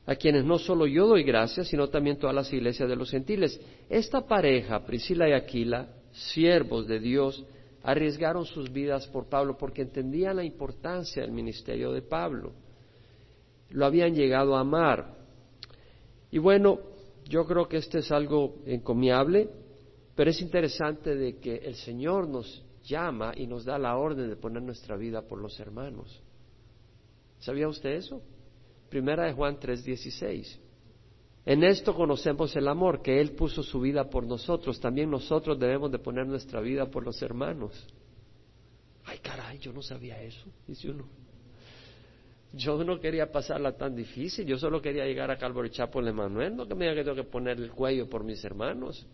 [0.06, 3.60] a quienes no solo yo doy gracias, sino también todas las iglesias de los gentiles.
[3.90, 7.46] Esta pareja, Priscila y Aquila, siervos de Dios,
[7.84, 12.52] arriesgaron sus vidas por Pablo porque entendían la importancia del ministerio de Pablo.
[13.70, 15.16] Lo habían llegado a amar.
[16.32, 16.80] Y bueno,
[17.26, 19.50] yo creo que este es algo encomiable,
[20.16, 24.36] pero es interesante de que el Señor nos llama y nos da la orden de
[24.36, 26.22] poner nuestra vida por los hermanos.
[27.40, 28.22] ¿Sabía usted eso?
[28.90, 30.60] Primera de Juan 3:16.
[31.46, 34.80] En esto conocemos el amor, que Él puso su vida por nosotros.
[34.80, 37.86] También nosotros debemos de poner nuestra vida por los hermanos.
[39.06, 41.06] Ay, caray, yo no sabía eso, dice uno.
[42.54, 46.68] Yo no quería pasarla tan difícil, yo solo quería llegar a Calvary Chapel Emanuel, no
[46.68, 49.06] que me diga que tengo que poner el cuello por mis hermanos.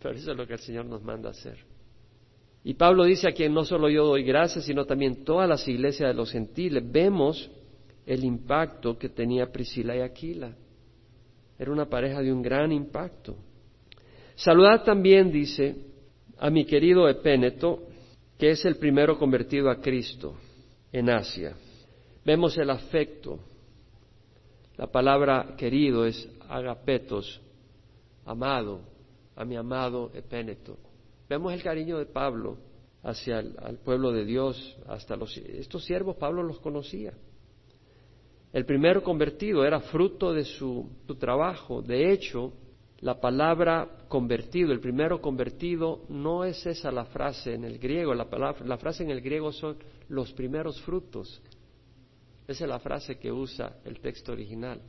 [0.00, 1.58] Pero eso es lo que el Señor nos manda hacer.
[2.64, 6.08] Y Pablo dice a quien no solo yo doy gracias, sino también todas las iglesias
[6.08, 6.82] de los gentiles.
[6.90, 7.50] Vemos
[8.04, 10.54] el impacto que tenía Priscila y Aquila.
[11.58, 13.36] Era una pareja de un gran impacto.
[14.34, 15.76] Saludad también, dice,
[16.38, 17.82] a mi querido Epéneto,
[18.38, 20.34] que es el primero convertido a Cristo
[20.92, 21.54] en Asia.
[22.24, 23.40] Vemos el afecto.
[24.76, 27.40] La palabra querido es agapetos,
[28.24, 28.80] amado.
[29.38, 30.76] A mi amado Epéneto.
[31.28, 32.58] Vemos el cariño de Pablo
[33.04, 37.14] hacia el pueblo de Dios, hasta los, estos siervos Pablo los conocía.
[38.52, 41.82] El primero convertido era fruto de su, trabajo.
[41.82, 42.52] De hecho,
[43.00, 48.14] la palabra convertido, el primero convertido, no es esa la frase en el griego.
[48.14, 48.26] La,
[48.64, 49.76] la frase en el griego son
[50.08, 51.40] los primeros frutos.
[52.48, 54.80] Esa es la frase que usa el texto original.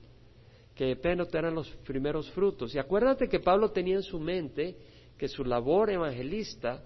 [0.80, 2.74] Que Epénote eran los primeros frutos.
[2.74, 4.78] Y acuérdate que Pablo tenía en su mente
[5.18, 6.82] que su labor evangelista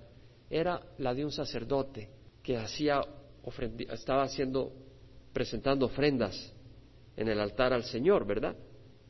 [0.50, 2.10] era la de un sacerdote
[2.42, 3.02] que hacía
[3.92, 4.74] estaba haciendo
[5.32, 6.52] presentando ofrendas
[7.16, 8.56] en el altar al Señor, ¿verdad?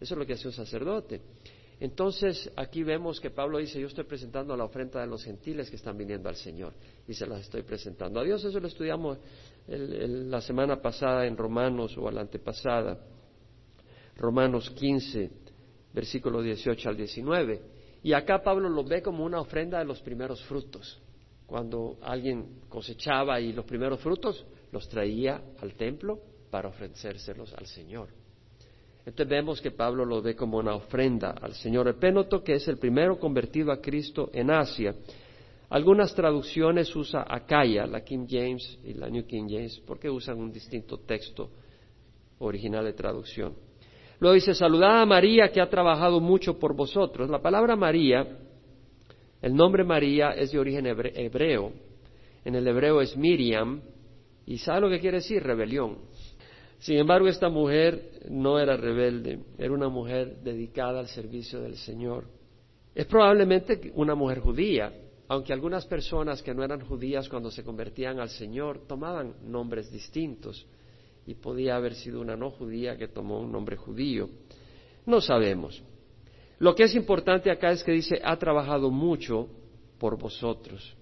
[0.01, 1.21] Eso es lo que hace un sacerdote.
[1.79, 5.77] Entonces aquí vemos que Pablo dice, yo estoy presentando la ofrenda de los gentiles que
[5.77, 6.73] están viniendo al Señor
[7.07, 8.43] y se las estoy presentando a Dios.
[8.43, 9.17] Eso lo estudiamos
[9.65, 13.12] la semana pasada en Romanos o la antepasada.
[14.17, 15.31] Romanos 15,
[15.93, 17.61] versículo 18 al 19.
[18.03, 21.01] Y acá Pablo lo ve como una ofrenda de los primeros frutos.
[21.45, 28.09] Cuando alguien cosechaba y los primeros frutos los traía al templo para ofrecérselos al Señor.
[29.05, 31.87] Entonces vemos que Pablo lo ve como una ofrenda al Señor.
[31.87, 34.95] Epénoto, que es el primero convertido a Cristo en Asia.
[35.69, 40.51] Algunas traducciones usa Acaya, la King James y la New King James, porque usan un
[40.51, 41.49] distinto texto
[42.39, 43.53] original de traducción.
[44.23, 47.29] Luego dice, saludad a María que ha trabajado mucho por vosotros.
[47.29, 48.25] La palabra María,
[49.41, 51.73] el nombre María es de origen hebreo.
[52.45, 53.81] En el hebreo es Miriam.
[54.45, 55.43] ¿Y sabe lo que quiere decir?
[55.43, 55.97] Rebelión.
[56.79, 62.23] Sin embargo, esta mujer no era rebelde, era una mujer dedicada al servicio del Señor.
[62.95, 64.93] Es probablemente una mujer judía,
[65.27, 70.65] aunque algunas personas que no eran judías cuando se convertían al Señor tomaban nombres distintos
[71.25, 74.29] y podía haber sido una no judía que tomó un nombre judío.
[75.05, 75.83] No sabemos.
[76.59, 79.47] Lo que es importante acá es que dice, ha trabajado mucho
[79.99, 80.95] por vosotros.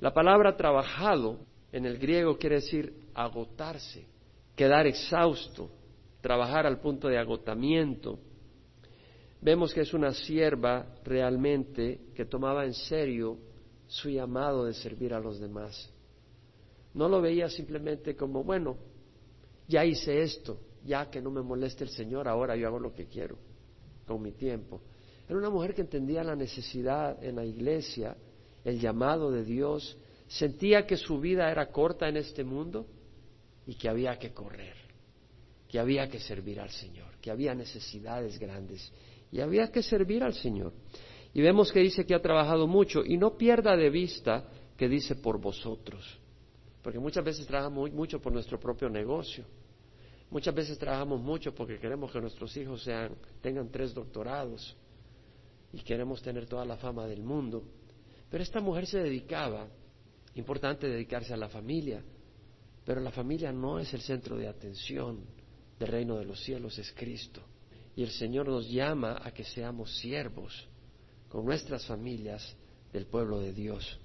[0.00, 1.38] La palabra trabajado
[1.72, 4.06] en el griego quiere decir agotarse
[4.60, 5.70] quedar exhausto,
[6.20, 8.18] trabajar al punto de agotamiento.
[9.40, 13.38] Vemos que es una sierva realmente que tomaba en serio
[13.86, 15.90] su llamado de servir a los demás.
[16.92, 18.76] No lo veía simplemente como, bueno,
[19.70, 23.06] ya hice esto, ya que no me moleste el Señor, ahora yo hago lo que
[23.06, 23.38] quiero
[24.04, 24.80] con mi tiempo.
[25.28, 28.16] Era una mujer que entendía la necesidad en la iglesia,
[28.64, 32.86] el llamado de Dios, sentía que su vida era corta en este mundo
[33.64, 34.74] y que había que correr,
[35.68, 38.92] que había que servir al Señor, que había necesidades grandes
[39.30, 40.72] y había que servir al Señor.
[41.32, 45.14] Y vemos que dice que ha trabajado mucho y no pierda de vista que dice
[45.14, 46.18] por vosotros,
[46.82, 49.44] porque muchas veces trabajamos mucho por nuestro propio negocio.
[50.30, 54.76] Muchas veces trabajamos mucho porque queremos que nuestros hijos sean, tengan tres doctorados
[55.72, 57.64] y queremos tener toda la fama del mundo.
[58.30, 59.66] Pero esta mujer se dedicaba,
[60.34, 62.02] importante dedicarse a la familia,
[62.84, 65.24] pero la familia no es el centro de atención
[65.78, 67.42] del reino de los cielos, es Cristo.
[67.96, 70.68] Y el Señor nos llama a que seamos siervos
[71.28, 72.56] con nuestras familias
[72.92, 73.98] del pueblo de Dios.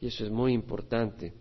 [0.00, 1.32] Y eso es muy importante.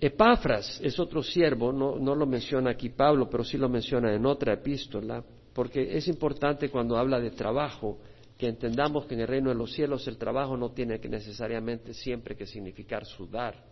[0.00, 4.52] Epafras es otro siervo, no, lo menciona aquí Pablo, pero sí lo menciona en otra
[4.52, 7.98] epístola, porque es importante cuando habla de trabajo
[8.36, 11.94] que entendamos que en el reino de los cielos el trabajo no tiene que necesariamente
[11.94, 13.64] siempre que significar sudar.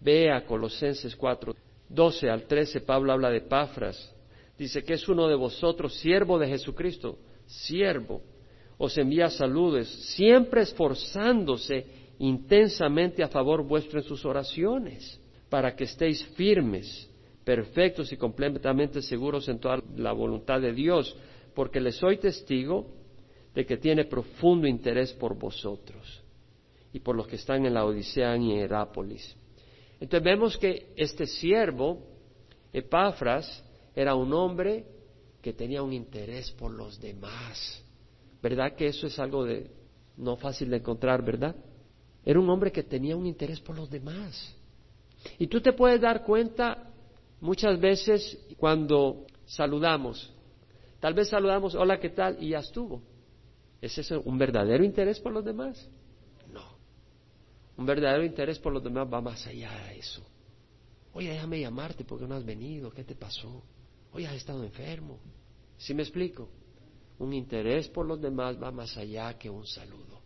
[0.00, 1.54] Ve a Colosenses 4,
[1.88, 4.14] 12 al 13, Pablo habla de Pafras.
[4.56, 8.22] Dice que es uno de vosotros, siervo de Jesucristo, siervo.
[8.78, 11.86] Os envía saludos, siempre esforzándose
[12.18, 15.19] intensamente a favor vuestro en sus oraciones,
[15.50, 17.10] para que estéis firmes,
[17.44, 21.14] perfectos y completamente seguros en toda la voluntad de Dios,
[21.54, 22.86] porque le soy testigo
[23.54, 26.22] de que tiene profundo interés por vosotros
[26.92, 29.36] y por los que están en la Odisea y en Herápolis
[30.00, 31.98] entonces vemos que este siervo,
[32.72, 33.62] Epafras,
[33.94, 34.86] era un hombre
[35.42, 37.84] que tenía un interés por los demás.
[38.42, 39.70] ¿Verdad que eso es algo de
[40.16, 41.54] no fácil de encontrar, verdad?
[42.24, 44.56] Era un hombre que tenía un interés por los demás.
[45.38, 46.90] Y tú te puedes dar cuenta
[47.40, 50.32] muchas veces cuando saludamos.
[51.00, 52.42] Tal vez saludamos, hola, ¿qué tal?
[52.42, 53.02] Y ya estuvo.
[53.80, 55.88] ¿Es ese un verdadero interés por los demás?
[57.80, 60.22] Un verdadero interés por los demás va más allá de eso.
[61.14, 62.90] Oye, déjame llamarte porque no has venido.
[62.90, 63.62] ¿Qué te pasó?
[64.12, 65.18] Oye, has estado enfermo.
[65.78, 66.50] ¿Sí me explico?
[67.18, 70.20] Un interés por los demás va más allá que un saludo.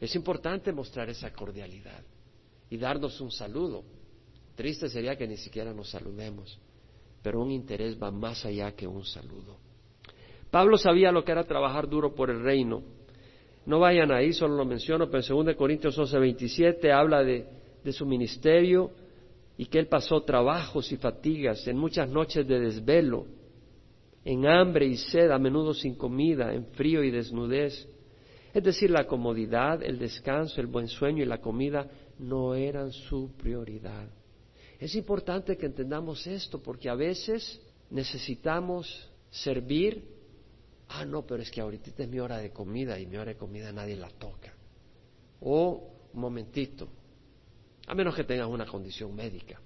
[0.00, 2.02] Es importante mostrar esa cordialidad
[2.68, 3.84] y darnos un saludo.
[4.56, 6.58] Triste sería que ni siquiera nos saludemos,
[7.22, 9.58] pero un interés va más allá que un saludo.
[10.50, 12.82] Pablo sabía lo que era trabajar duro por el reino
[13.66, 17.46] No vayan ahí, solo lo menciono, pero en 2 Corintios 11, 27 habla de,
[17.84, 18.90] de su ministerio
[19.58, 23.26] y que él pasó trabajos y fatigas en muchas noches de desvelo,
[24.24, 27.88] en hambre y sed, a menudo sin comida, en frío y desnudez.
[28.54, 31.88] Es decir, la comodidad, el descanso, el buen sueño y la comida
[32.18, 34.08] no eran su prioridad.
[34.78, 37.60] Es importante que entendamos esto porque a veces
[37.90, 40.04] necesitamos servir.
[40.88, 43.36] Ah, no, pero es que ahorita es mi hora de comida y mi hora de
[43.36, 44.54] comida nadie la toca.
[45.40, 46.88] O, un momentito,
[47.86, 49.60] a menos que tengas una condición médica,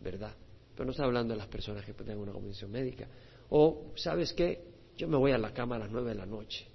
[0.00, 0.34] ¿verdad?
[0.74, 3.06] Pero no estoy hablando de las personas que tengan una condición médica.
[3.50, 4.64] O, ¿sabes qué?
[4.96, 6.66] Yo me voy a la cama a las nueve de la noche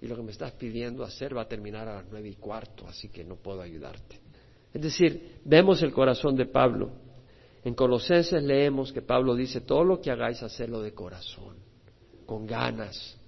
[0.00, 2.86] y lo que me estás pidiendo hacer va a terminar a las nueve y cuarto,
[2.86, 4.20] así que no puedo ayudarte.
[4.72, 6.90] Es decir, vemos el corazón de Pablo.
[7.64, 11.56] En Colosenses leemos que Pablo dice, todo lo que hagáis, hacerlo de corazón,
[12.26, 13.18] con ganas,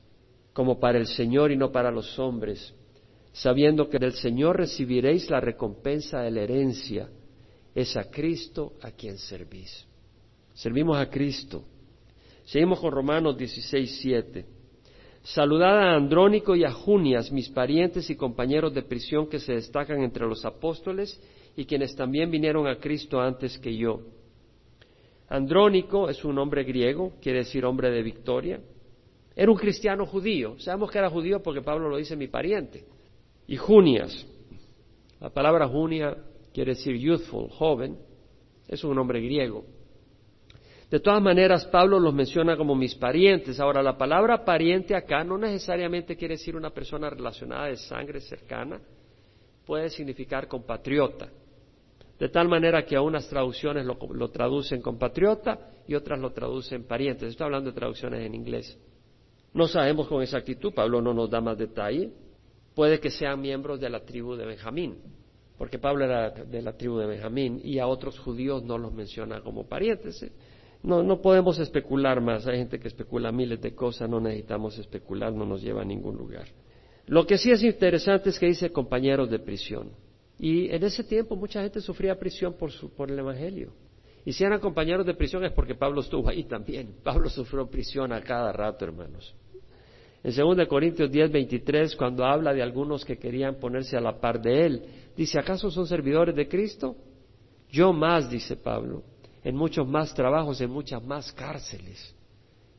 [0.53, 2.75] como para el Señor y no para los hombres,
[3.33, 7.09] sabiendo que del Señor recibiréis la recompensa de la herencia,
[7.75, 9.87] es a Cristo a quien servís.
[10.53, 11.65] Servimos a Cristo.
[12.45, 14.47] Seguimos con Romanos 16, 7.
[15.23, 20.03] Saludad a Andrónico y a Junias, mis parientes y compañeros de prisión que se destacan
[20.03, 21.21] entre los apóstoles
[21.57, 24.16] y quienes también vinieron a Cristo antes que yo.
[25.29, 28.61] Andrónico es un nombre griego, quiere decir hombre de victoria.
[29.35, 30.59] Era un cristiano judío.
[30.59, 32.85] Sabemos que era judío porque Pablo lo dice mi pariente.
[33.47, 34.27] Y Junias,
[35.21, 36.17] la palabra Junia
[36.53, 37.99] quiere decir youthful, joven,
[38.69, 39.65] es un nombre griego.
[40.91, 43.59] De todas maneras, Pablo los menciona como mis parientes.
[43.59, 48.81] Ahora, la palabra pariente acá no necesariamente quiere decir una persona relacionada de sangre cercana,
[49.65, 51.29] puede significar compatriota.
[52.19, 57.31] De tal manera que a unas traducciones lo, traducen compatriota y otras lo traducen parientes.
[57.31, 58.79] Estoy hablando de traducciones en inglés.
[59.53, 62.11] No sabemos con exactitud, Pablo no nos da más detalle.
[62.75, 64.97] Puede que sean miembros de la tribu de Benjamín,
[65.59, 69.41] porque Pablo era de la tribu de Benjamín y a otros judíos no los menciona
[69.41, 70.27] como parientes.
[70.83, 72.47] No, no podemos especular más.
[72.47, 76.17] Hay gente que especula miles de cosas, no necesitamos especular, no nos lleva a ningún
[76.17, 76.47] lugar.
[77.07, 79.91] Lo que sí es interesante es que dice compañeros de prisión.
[80.39, 83.73] Y en ese tiempo mucha gente sufría prisión por, por el Evangelio.
[84.25, 86.97] Y si eran compañeros de prisión es porque Pablo estuvo ahí también.
[87.03, 89.35] Pablo sufrió prisión a cada rato, hermanos.
[90.23, 94.43] En 2 Corintios 10, 23, cuando habla de algunos que querían ponerse a la par
[94.43, 94.83] de él,
[95.17, 96.97] dice, ¿acaso son servidores de Cristo?
[97.71, 99.05] Yo más, dice Pablo,
[99.45, 102.13] en muchos más trabajos, en muchas más cárceles.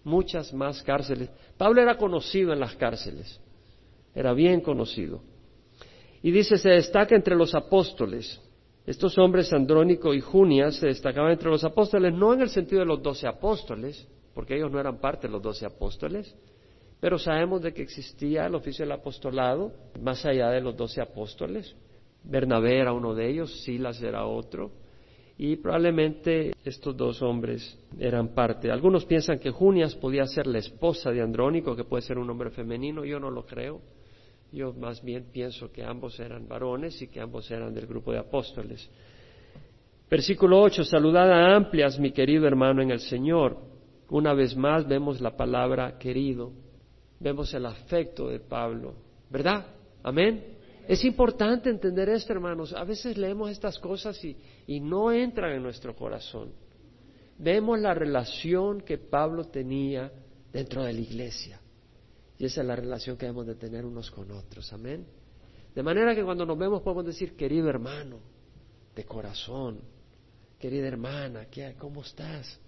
[0.04, 1.30] Muchas más cárceles.
[1.58, 3.40] Pablo era conocido en las cárceles.
[4.14, 5.22] Era bien conocido.
[6.28, 8.42] Y dice, se destaca entre los apóstoles.
[8.86, 12.86] Estos hombres, Andrónico y Junia, se destacaban entre los apóstoles, no en el sentido de
[12.86, 16.36] los doce apóstoles, porque ellos no eran parte de los doce apóstoles,
[17.00, 19.72] pero sabemos de que existía el oficio del apostolado
[20.02, 21.74] más allá de los doce apóstoles.
[22.26, 24.72] Bernabé era uno de ellos, Silas era otro,
[25.38, 28.70] y probablemente estos dos hombres eran parte.
[28.70, 32.50] Algunos piensan que Junias podía ser la esposa de Andrónico, que puede ser un hombre
[32.50, 33.80] femenino, yo no lo creo.
[34.52, 38.20] Yo más bien pienso que ambos eran varones y que ambos eran del grupo de
[38.20, 38.90] apóstoles.
[40.10, 43.58] Versículo 8, saludada amplias, mi querido hermano en el Señor.
[44.10, 46.54] Una vez más vemos la palabra querido,
[47.20, 48.94] vemos el afecto de Pablo,
[49.30, 49.66] ¿verdad?
[50.02, 50.56] Amén.
[50.88, 52.74] Es importante entender esto, hermanos.
[52.74, 56.54] A veces leemos estas cosas y, y no entran en nuestro corazón.
[57.38, 60.10] Vemos la relación que Pablo tenía
[60.54, 61.60] dentro de la iglesia.
[62.38, 64.72] Y esa es la relación que debemos de tener unos con otros.
[64.74, 65.06] Amén.
[65.74, 68.20] De manera que cuando nos vemos podemos decir, querido hermano,
[68.96, 69.80] de corazón,
[70.60, 72.60] querida hermana, ¿cómo estás?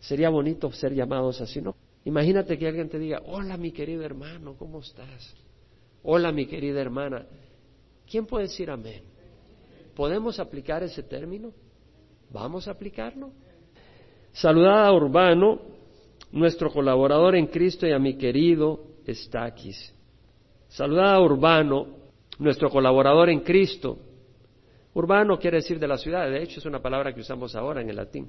[0.00, 1.74] Sería bonito ser llamados así, ¿no?
[2.04, 5.34] Imagínate que alguien te diga, hola mi querido hermano, ¿cómo estás?
[6.02, 7.26] Hola mi querida hermana.
[8.08, 9.02] ¿Quién puede decir amén?
[9.94, 11.52] ¿Podemos aplicar ese término?
[12.30, 13.32] ¿Vamos a aplicarlo?
[14.32, 15.60] Saludada a Urbano,
[16.32, 19.94] nuestro colaborador en Cristo y a mi querido Estaquis.
[20.68, 21.86] Saludada a Urbano,
[22.38, 23.98] nuestro colaborador en Cristo.
[24.94, 27.90] Urbano quiere decir de la ciudad, de hecho es una palabra que usamos ahora en
[27.90, 28.28] el latín.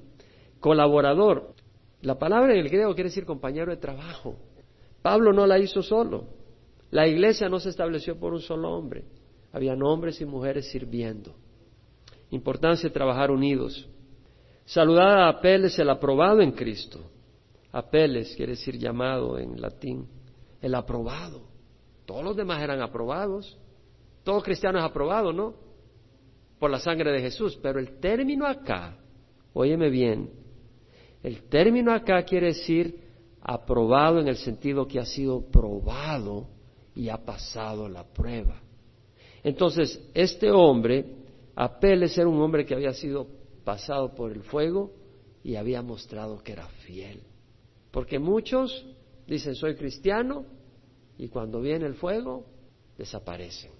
[0.60, 1.54] Colaborador,
[2.02, 4.36] la palabra en el griego quiere decir compañero de trabajo.
[5.02, 6.26] Pablo no la hizo solo.
[6.90, 9.04] La iglesia no se estableció por un solo hombre.
[9.52, 11.34] Habían hombres y mujeres sirviendo.
[12.30, 13.88] Importancia de trabajar unidos.
[14.64, 17.10] Saludada a Apeles, el aprobado en Cristo.
[17.72, 20.08] Apeles quiere decir llamado en latín.
[20.60, 21.42] El aprobado.
[22.06, 23.58] Todos los demás eran aprobados.
[24.24, 25.54] Todo cristiano es aprobado, ¿no?
[26.58, 27.58] Por la sangre de Jesús.
[27.62, 28.96] Pero el término acá,
[29.52, 30.30] óyeme bien,
[31.22, 33.08] el término acá quiere decir
[33.40, 36.48] aprobado en el sentido que ha sido probado
[36.94, 38.60] y ha pasado la prueba.
[39.42, 41.16] Entonces, este hombre,
[41.54, 43.26] Apeles era un hombre que había sido
[43.64, 44.92] pasado por el fuego
[45.42, 47.20] y había mostrado que era fiel.
[47.90, 48.86] Porque muchos
[49.26, 50.44] dicen soy cristiano
[51.16, 52.46] y cuando viene el fuego
[52.96, 53.72] desaparecen.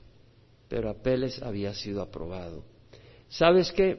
[0.69, 2.65] Pero Apeles había sido aprobado.
[3.29, 3.99] ¿Sabes qué?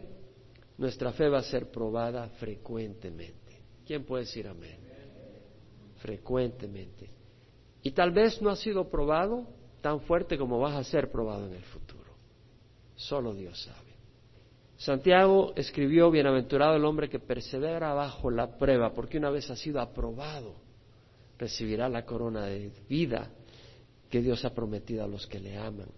[0.77, 3.61] Nuestra fe va a ser probada frecuentemente.
[3.85, 4.79] ¿Quién puede decir amén?
[5.97, 7.09] Frecuentemente.
[7.81, 9.47] Y tal vez no ha sido probado
[9.81, 12.13] tan fuerte como vas a ser probado en el futuro.
[12.95, 13.88] Solo Dios sabe.
[14.79, 19.81] Santiago escribió, bienaventurado el hombre que persevera bajo la prueba, porque una vez ha sido
[19.81, 20.55] aprobado,
[21.37, 23.29] recibirá la corona de vida
[24.09, 25.89] que Dios ha prometido a los que le aman.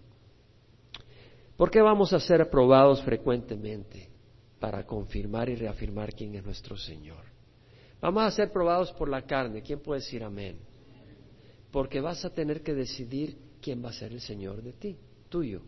[1.56, 4.08] ¿Por qué vamos a ser aprobados frecuentemente?
[4.58, 7.24] Para confirmar y reafirmar quién es nuestro Señor.
[8.00, 9.62] Vamos a ser probados por la carne.
[9.62, 10.58] ¿Quién puede decir amén?
[11.70, 15.62] Porque vas a tener que decidir quién va a ser el Señor de ti, tuyo,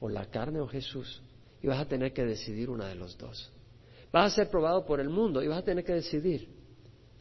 [0.00, 1.22] o la carne o Jesús.
[1.62, 3.50] Y vas a tener que decidir una de los dos.
[4.12, 6.48] Vas a ser probado por el mundo y vas a tener que decidir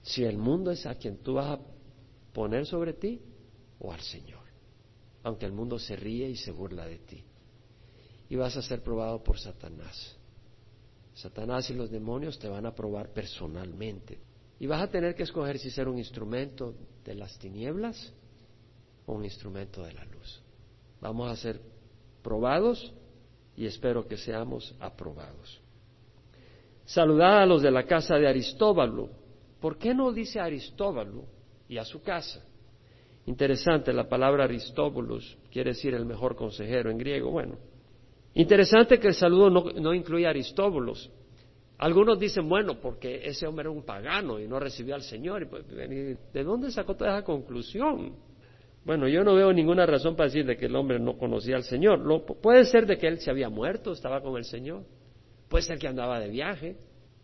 [0.01, 1.61] si el mundo es a quien tú vas a
[2.31, 3.21] poner sobre ti
[3.79, 4.43] o al Señor.
[5.23, 7.23] Aunque el mundo se ríe y se burla de ti.
[8.29, 10.15] Y vas a ser probado por Satanás.
[11.15, 14.19] Satanás y los demonios te van a probar personalmente.
[14.59, 18.13] Y vas a tener que escoger si ser un instrumento de las tinieblas
[19.05, 20.41] o un instrumento de la luz.
[21.01, 21.59] Vamos a ser
[22.21, 22.93] probados
[23.55, 25.61] y espero que seamos aprobados.
[26.85, 29.09] Saludad a los de la casa de Aristóbalo.
[29.59, 31.25] ¿Por qué no dice Aristóbalo
[31.67, 32.43] y a su casa?
[33.25, 37.31] Interesante, la palabra Aristóbulos quiere decir el mejor consejero en griego.
[37.31, 37.57] Bueno,
[38.35, 41.09] interesante que el saludo no, no incluye a Aristóbulos.
[41.77, 45.49] Algunos dicen, bueno, porque ese hombre era un pagano y no recibió al Señor.
[45.49, 48.15] Pues, ¿De dónde sacó toda esa conclusión?
[48.85, 51.63] Bueno, yo no veo ninguna razón para decir de que el hombre no conocía al
[51.63, 51.99] Señor.
[51.99, 54.83] Lo, puede ser de que él se había muerto, estaba con el Señor.
[55.49, 56.77] Puede ser que andaba de viaje.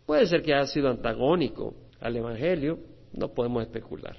[0.04, 2.80] Puede ser que haya sido antagónico al Evangelio.
[3.12, 4.16] No podemos especular.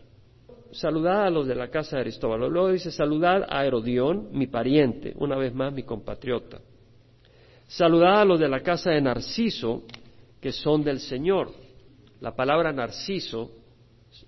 [0.71, 2.49] Saludad a los de la casa de Aristóbalo.
[2.49, 6.61] Luego dice, saludad a Herodión, mi pariente, una vez más mi compatriota.
[7.67, 9.83] Saludad a los de la casa de Narciso,
[10.39, 11.51] que son del Señor.
[12.21, 13.51] La palabra narciso,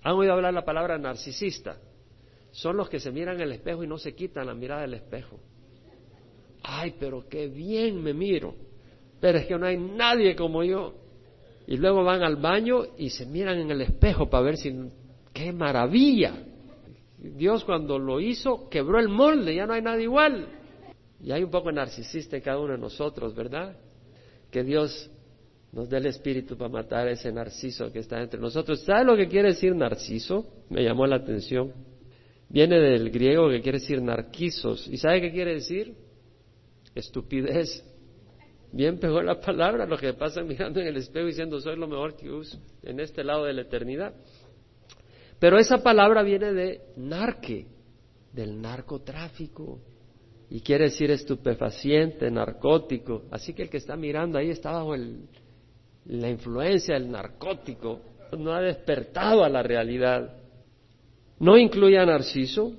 [0.02, 1.78] ¿han oído hablar la palabra narcisista?
[2.56, 5.38] Son los que se miran el espejo y no se quitan la mirada del espejo.
[6.62, 8.54] Ay, pero qué bien me miro.
[9.20, 10.94] Pero es que no hay nadie como yo.
[11.66, 14.74] Y luego van al baño y se miran en el espejo para ver si...
[15.34, 16.32] ¡Qué maravilla!
[17.18, 20.48] Dios cuando lo hizo quebró el molde, ya no hay nada igual.
[21.22, 23.76] Y hay un poco narcisista en cada uno de nosotros, ¿verdad?
[24.50, 25.10] Que Dios
[25.72, 28.80] nos dé el espíritu para matar a ese narciso que está entre nosotros.
[28.80, 30.46] ¿Sabe lo que quiere decir narciso?
[30.70, 31.95] Me llamó la atención.
[32.48, 34.86] Viene del griego que quiere decir narquisos.
[34.88, 35.94] ¿Y sabe qué quiere decir?
[36.94, 37.84] Estupidez.
[38.72, 42.16] Bien pegó la palabra, lo que pasa mirando en el espejo diciendo soy lo mejor
[42.16, 44.14] que uso en este lado de la eternidad.
[45.38, 47.66] Pero esa palabra viene de narque,
[48.32, 49.80] del narcotráfico.
[50.48, 53.24] Y quiere decir estupefaciente, narcótico.
[53.30, 58.00] Así que el que está mirando ahí está bajo la influencia del narcótico.
[58.38, 60.36] No ha despertado a la realidad.
[61.38, 62.72] No incluye a Narciso,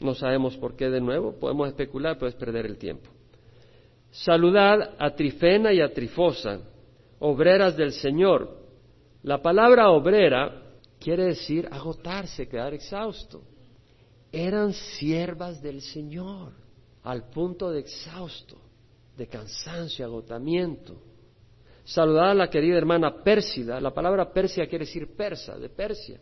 [0.00, 3.10] no sabemos por qué de nuevo, podemos especular, puedes perder el tiempo.
[4.10, 6.60] Saludad a Trifena y a Trifosa,
[7.18, 8.56] obreras del Señor.
[9.22, 10.62] La palabra obrera
[11.00, 13.42] quiere decir agotarse, quedar exhausto.
[14.30, 16.52] Eran siervas del Señor,
[17.02, 18.58] al punto de exhausto,
[19.16, 21.02] de cansancio, agotamiento.
[21.84, 23.80] Saludad a la querida hermana Pérsida.
[23.80, 26.20] La palabra Persia quiere decir persa, de Persia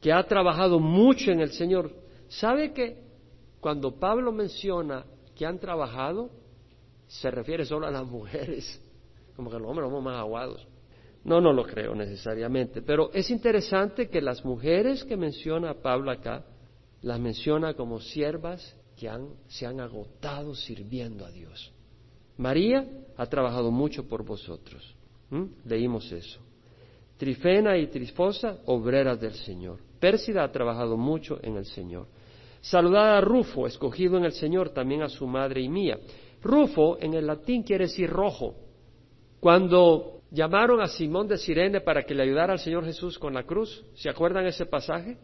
[0.00, 1.90] que ha trabajado mucho en el Señor.
[2.28, 3.02] ¿Sabe que
[3.60, 6.30] cuando Pablo menciona que han trabajado,
[7.06, 8.80] se refiere solo a las mujeres?
[9.36, 10.66] Como que los hombres somos más aguados.
[11.22, 16.46] No, no lo creo necesariamente, pero es interesante que las mujeres que menciona Pablo acá,
[17.02, 21.72] las menciona como siervas que han, se han agotado sirviendo a Dios.
[22.38, 22.86] María
[23.18, 24.94] ha trabajado mucho por vosotros.
[25.64, 26.40] Leímos eso.
[27.18, 29.78] Trifena y Trifosa, obreras del Señor.
[30.00, 32.06] Pérsida ha trabajado mucho en el Señor.
[32.62, 35.98] Saludad a Rufo, escogido en el Señor, también a su madre y mía.
[36.42, 38.54] Rufo en el latín quiere decir rojo.
[39.40, 43.44] Cuando llamaron a Simón de Sirene para que le ayudara al Señor Jesús con la
[43.44, 45.18] cruz, ¿se acuerdan ese pasaje?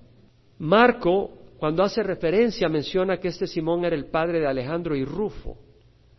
[0.58, 5.58] Marco, cuando hace referencia, menciona que este Simón era el padre de Alejandro y Rufo.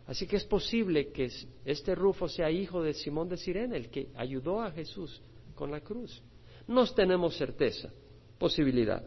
[0.06, 1.28] Así que es posible que
[1.64, 5.20] este Rufo sea hijo de Simón de Sirene, el que ayudó a Jesús
[5.54, 6.22] con la cruz.
[6.66, 7.90] No tenemos certeza
[8.38, 9.02] posibilidad.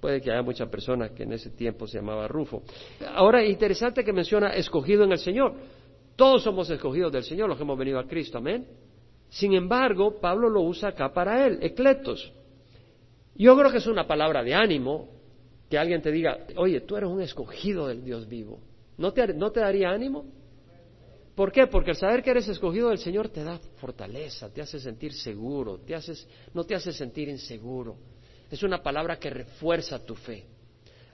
[0.00, 2.62] Puede que haya muchas personas que en ese tiempo se llamaba Rufo.
[3.14, 5.54] Ahora, interesante que menciona escogido en el Señor.
[6.16, 8.66] Todos somos escogidos del Señor, los que hemos venido a Cristo, amén.
[9.30, 12.32] Sin embargo, Pablo lo usa acá para él, ecletos.
[13.34, 15.08] Yo creo que es una palabra de ánimo
[15.68, 18.60] que alguien te diga, oye, tú eres un escogido del Dios vivo.
[18.96, 20.24] ¿No te, no te daría ánimo?
[21.34, 21.66] ¿Por qué?
[21.66, 25.78] Porque el saber que eres escogido del Señor te da fortaleza, te hace sentir seguro,
[25.78, 27.96] te haces, no te hace sentir inseguro.
[28.54, 30.46] Es una palabra que refuerza tu fe.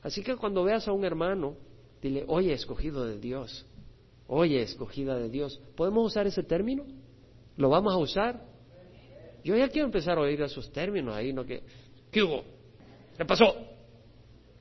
[0.03, 1.57] Así que cuando veas a un hermano,
[2.03, 3.64] dile, oye, escogido de Dios,
[4.26, 5.59] oye, escogida de Dios.
[5.74, 6.84] ¿Podemos usar ese término?
[7.57, 8.45] ¿Lo vamos a usar?
[9.43, 11.47] Yo ya quiero empezar a oír esos términos ahí, ¿no?
[11.47, 11.62] Que,
[12.11, 12.45] ¿Qué hubo?
[13.16, 13.57] ¿Qué pasó?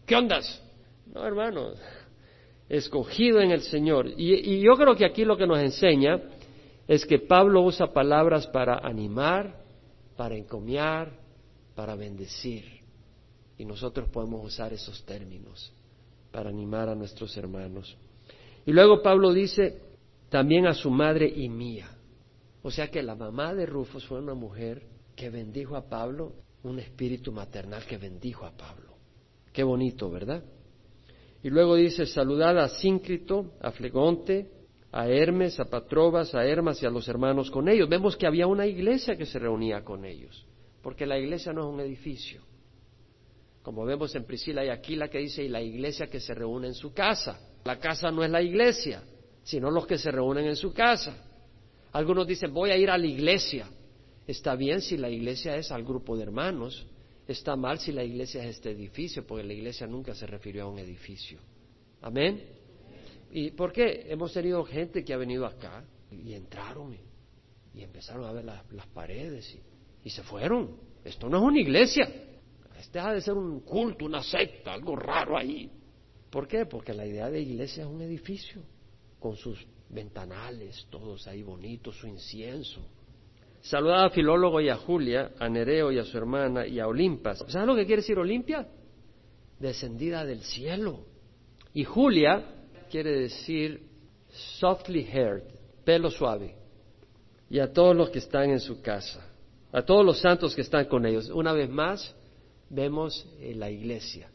[0.05, 0.63] ¿Qué ondas?
[1.05, 1.77] No, hermanos,
[2.69, 4.07] escogido en el Señor.
[4.15, 6.21] Y, yo creo que aquí lo que nos enseña
[6.87, 9.65] es que Pablo usa palabras para animar,
[10.15, 11.27] para encomiar,
[11.79, 12.65] para bendecir.
[13.57, 15.71] Y nosotros podemos usar esos términos
[16.29, 17.95] para animar a nuestros hermanos.
[18.65, 19.81] Y luego Pablo dice
[20.27, 21.89] también a su madre y mía.
[22.63, 26.79] O sea que la mamá de Rufus fue una mujer que bendijo a Pablo, un
[26.79, 28.97] espíritu maternal que bendijo a Pablo.
[29.53, 30.43] Qué bonito, ¿verdad?
[31.41, 34.51] Y luego dice, saludad a Síncrito, a Flegonte,
[34.91, 37.87] a Hermes, a Patrobas, a Hermas y a los hermanos con ellos.
[37.87, 40.45] Vemos que había una iglesia que se reunía con ellos,
[40.81, 42.41] porque la iglesia no es un edificio.
[43.61, 46.73] Como vemos en Priscila y Aquila que dice, y la iglesia que se reúne en
[46.73, 47.39] su casa.
[47.65, 49.03] La casa no es la iglesia,
[49.43, 51.25] sino los que se reúnen en su casa.
[51.91, 53.69] Algunos dicen, voy a ir a la iglesia.
[54.25, 56.87] Está bien si la iglesia es al grupo de hermanos,
[57.29, 60.67] Está mal si la iglesia es este edificio, porque la iglesia nunca se refirió a
[60.67, 61.37] un edificio.
[62.01, 62.41] Amén.
[63.29, 64.07] ¿Y por qué?
[64.09, 66.97] Hemos tenido gente que ha venido acá y entraron
[67.75, 69.61] y, empezaron a ver las paredes y,
[70.07, 70.77] se fueron.
[71.03, 72.07] Esto no es una iglesia.
[72.77, 75.71] Este ha de ser un culto, una secta, algo raro ahí.
[76.29, 76.65] ¿Por qué?
[76.65, 78.61] Porque la idea de iglesia es un edificio,
[79.19, 82.85] con sus ventanales, todos ahí bonitos, su incienso,
[83.61, 87.43] Saludaba a Filólogo y a Julia, a Nereo y a su hermana y a Olimpas.
[87.47, 88.67] ¿Sabes lo que quiere decir Olimpia?
[89.59, 91.05] Descendida del cielo.
[91.73, 92.45] Y Julia
[92.89, 93.83] quiere decir
[94.59, 95.43] softly haired,
[95.83, 96.55] pelo suave.
[97.49, 99.28] Y a todos los que están en su casa,
[99.71, 101.29] a todos los santos que están con ellos.
[101.29, 102.15] Una vez más,
[102.69, 104.29] vemos la iglesia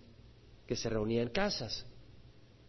[0.66, 1.87] que se reunía en casas.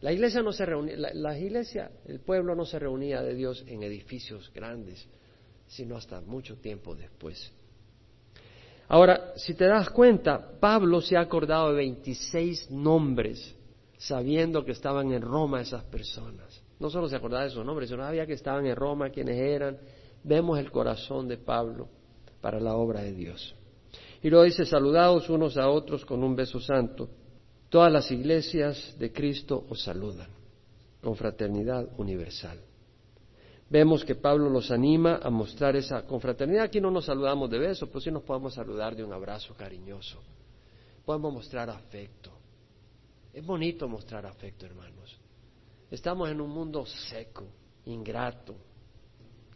[0.02, 3.84] La iglesia no se reunía, la iglesia, el pueblo no se reunía de Dios en
[3.84, 5.08] edificios grandes
[5.68, 7.52] sino hasta mucho tiempo después.
[8.88, 13.56] Ahora, si te das cuenta, Pablo se ha acordado de 26 nombres,
[13.98, 16.62] sabiendo que estaban en Roma esas personas.
[16.80, 19.78] No solo se acordaba de esos nombres, sino había que estaban en Roma, quienes eran.
[20.24, 21.88] Vemos el corazón de Pablo
[22.42, 23.56] para la obra de Dios.
[24.22, 27.10] Y luego dice, saludados unos a otros con un beso santo.
[27.70, 30.30] Todas las iglesias de Cristo os saludan,
[31.02, 32.60] con fraternidad universal
[33.70, 36.66] vemos que Pablo los anima a mostrar esa confraternidad.
[36.66, 40.22] Aquí no nos saludamos de beso, pero sí nos podemos saludar de un abrazo cariñoso.
[41.04, 42.32] Podemos mostrar afecto.
[43.34, 45.20] Es bonito mostrar afecto, hermanos.
[45.92, 47.46] Estamos en un mundo seco,
[47.86, 48.56] ingrato,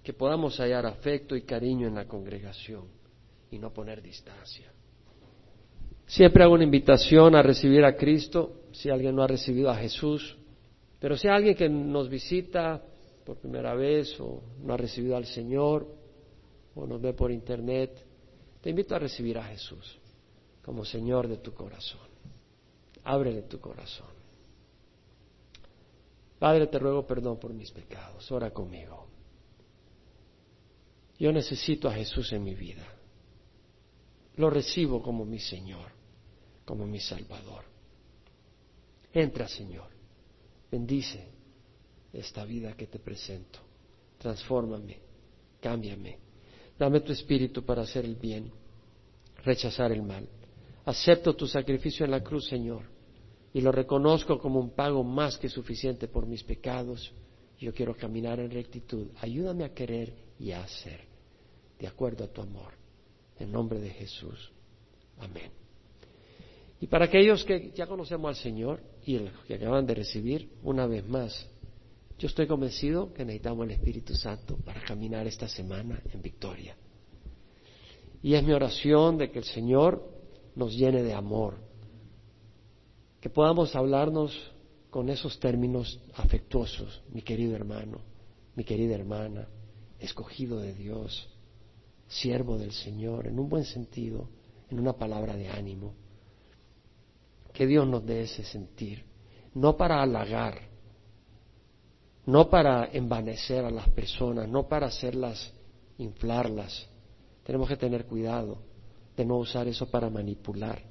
[0.10, 2.86] que podamos hallar afecto y cariño en la congregación
[3.52, 4.74] y no poner distancia.
[6.08, 10.36] Siempre hago una invitación a recibir a Cristo si alguien no ha recibido a Jesús,
[11.00, 12.82] pero si alguien que nos visita
[13.24, 15.86] por primera vez o no ha recibido al Señor
[16.74, 18.04] o nos ve por internet,
[18.62, 20.00] te invito a recibir a Jesús
[20.64, 22.10] como Señor de tu corazón.
[23.04, 24.10] Ábrele tu corazón.
[26.40, 28.32] Padre, te ruego perdón por mis pecados.
[28.32, 29.09] Ora conmigo.
[31.20, 32.88] Yo necesito a Jesús en mi vida.
[34.38, 35.92] Lo recibo como mi Señor,
[36.66, 37.66] como mi Salvador.
[39.14, 39.90] Entra, Señor.
[40.72, 41.28] Bendice
[42.14, 43.60] esta vida que te presento.
[44.18, 44.98] Transfórmame,
[45.60, 46.18] cámbiame.
[46.78, 48.50] Dame tu espíritu para hacer el bien,
[49.44, 50.28] rechazar el mal.
[50.86, 52.84] Acepto tu sacrificio en la cruz, Señor,
[53.54, 57.12] y lo reconozco como un pago más que suficiente por mis pecados.
[57.60, 59.10] Yo quiero caminar en rectitud.
[59.20, 61.02] Ayúdame a querer y a hacer,
[61.80, 62.74] de acuerdo a tu amor.
[63.40, 64.52] En nombre de Jesús.
[65.18, 65.52] Amén.
[66.82, 70.86] Y para aquellos que ya conocemos al Señor y los que acaban de recibir, una
[70.86, 71.48] vez más,
[72.18, 76.76] yo estoy convencido que necesitamos el Espíritu Santo para caminar esta semana en victoria.
[78.22, 80.04] Y es mi oración de que el Señor
[80.56, 81.58] nos llene de amor,
[83.22, 84.38] que podamos hablarnos
[84.90, 88.02] con esos términos afectuosos, mi querido hermano,
[88.56, 89.48] mi querida hermana,
[90.00, 91.30] escogido de Dios,
[92.10, 94.28] siervo del Señor, en un buen sentido,
[94.70, 95.94] en una palabra de ánimo
[97.54, 99.06] Que Dios nos dé ese sentir,
[99.54, 100.70] no para halagar,
[102.26, 105.54] no para envanecer a las personas, no para hacerlas
[105.98, 106.88] inflarlas.
[107.44, 108.60] Tenemos que tener cuidado
[109.18, 110.82] de no usar eso para manipular,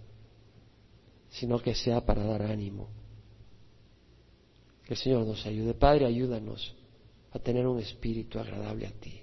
[1.28, 2.88] sino que sea para dar ánimo.
[4.84, 5.74] Que el Señor nos ayude.
[5.74, 6.74] Padre, ayúdanos
[7.30, 9.22] a tener un espíritu agradable a ti,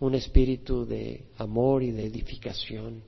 [0.00, 3.02] un espíritu de amor y de edificación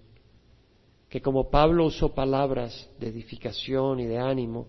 [1.08, 4.66] que como Pablo usó palabras de edificación y de ánimo,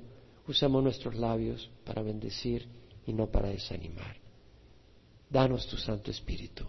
[0.47, 2.67] usemos nuestros labios para bendecir
[3.05, 4.15] y no para desanimar.
[5.29, 6.65] Danos tu Santo Espíritu.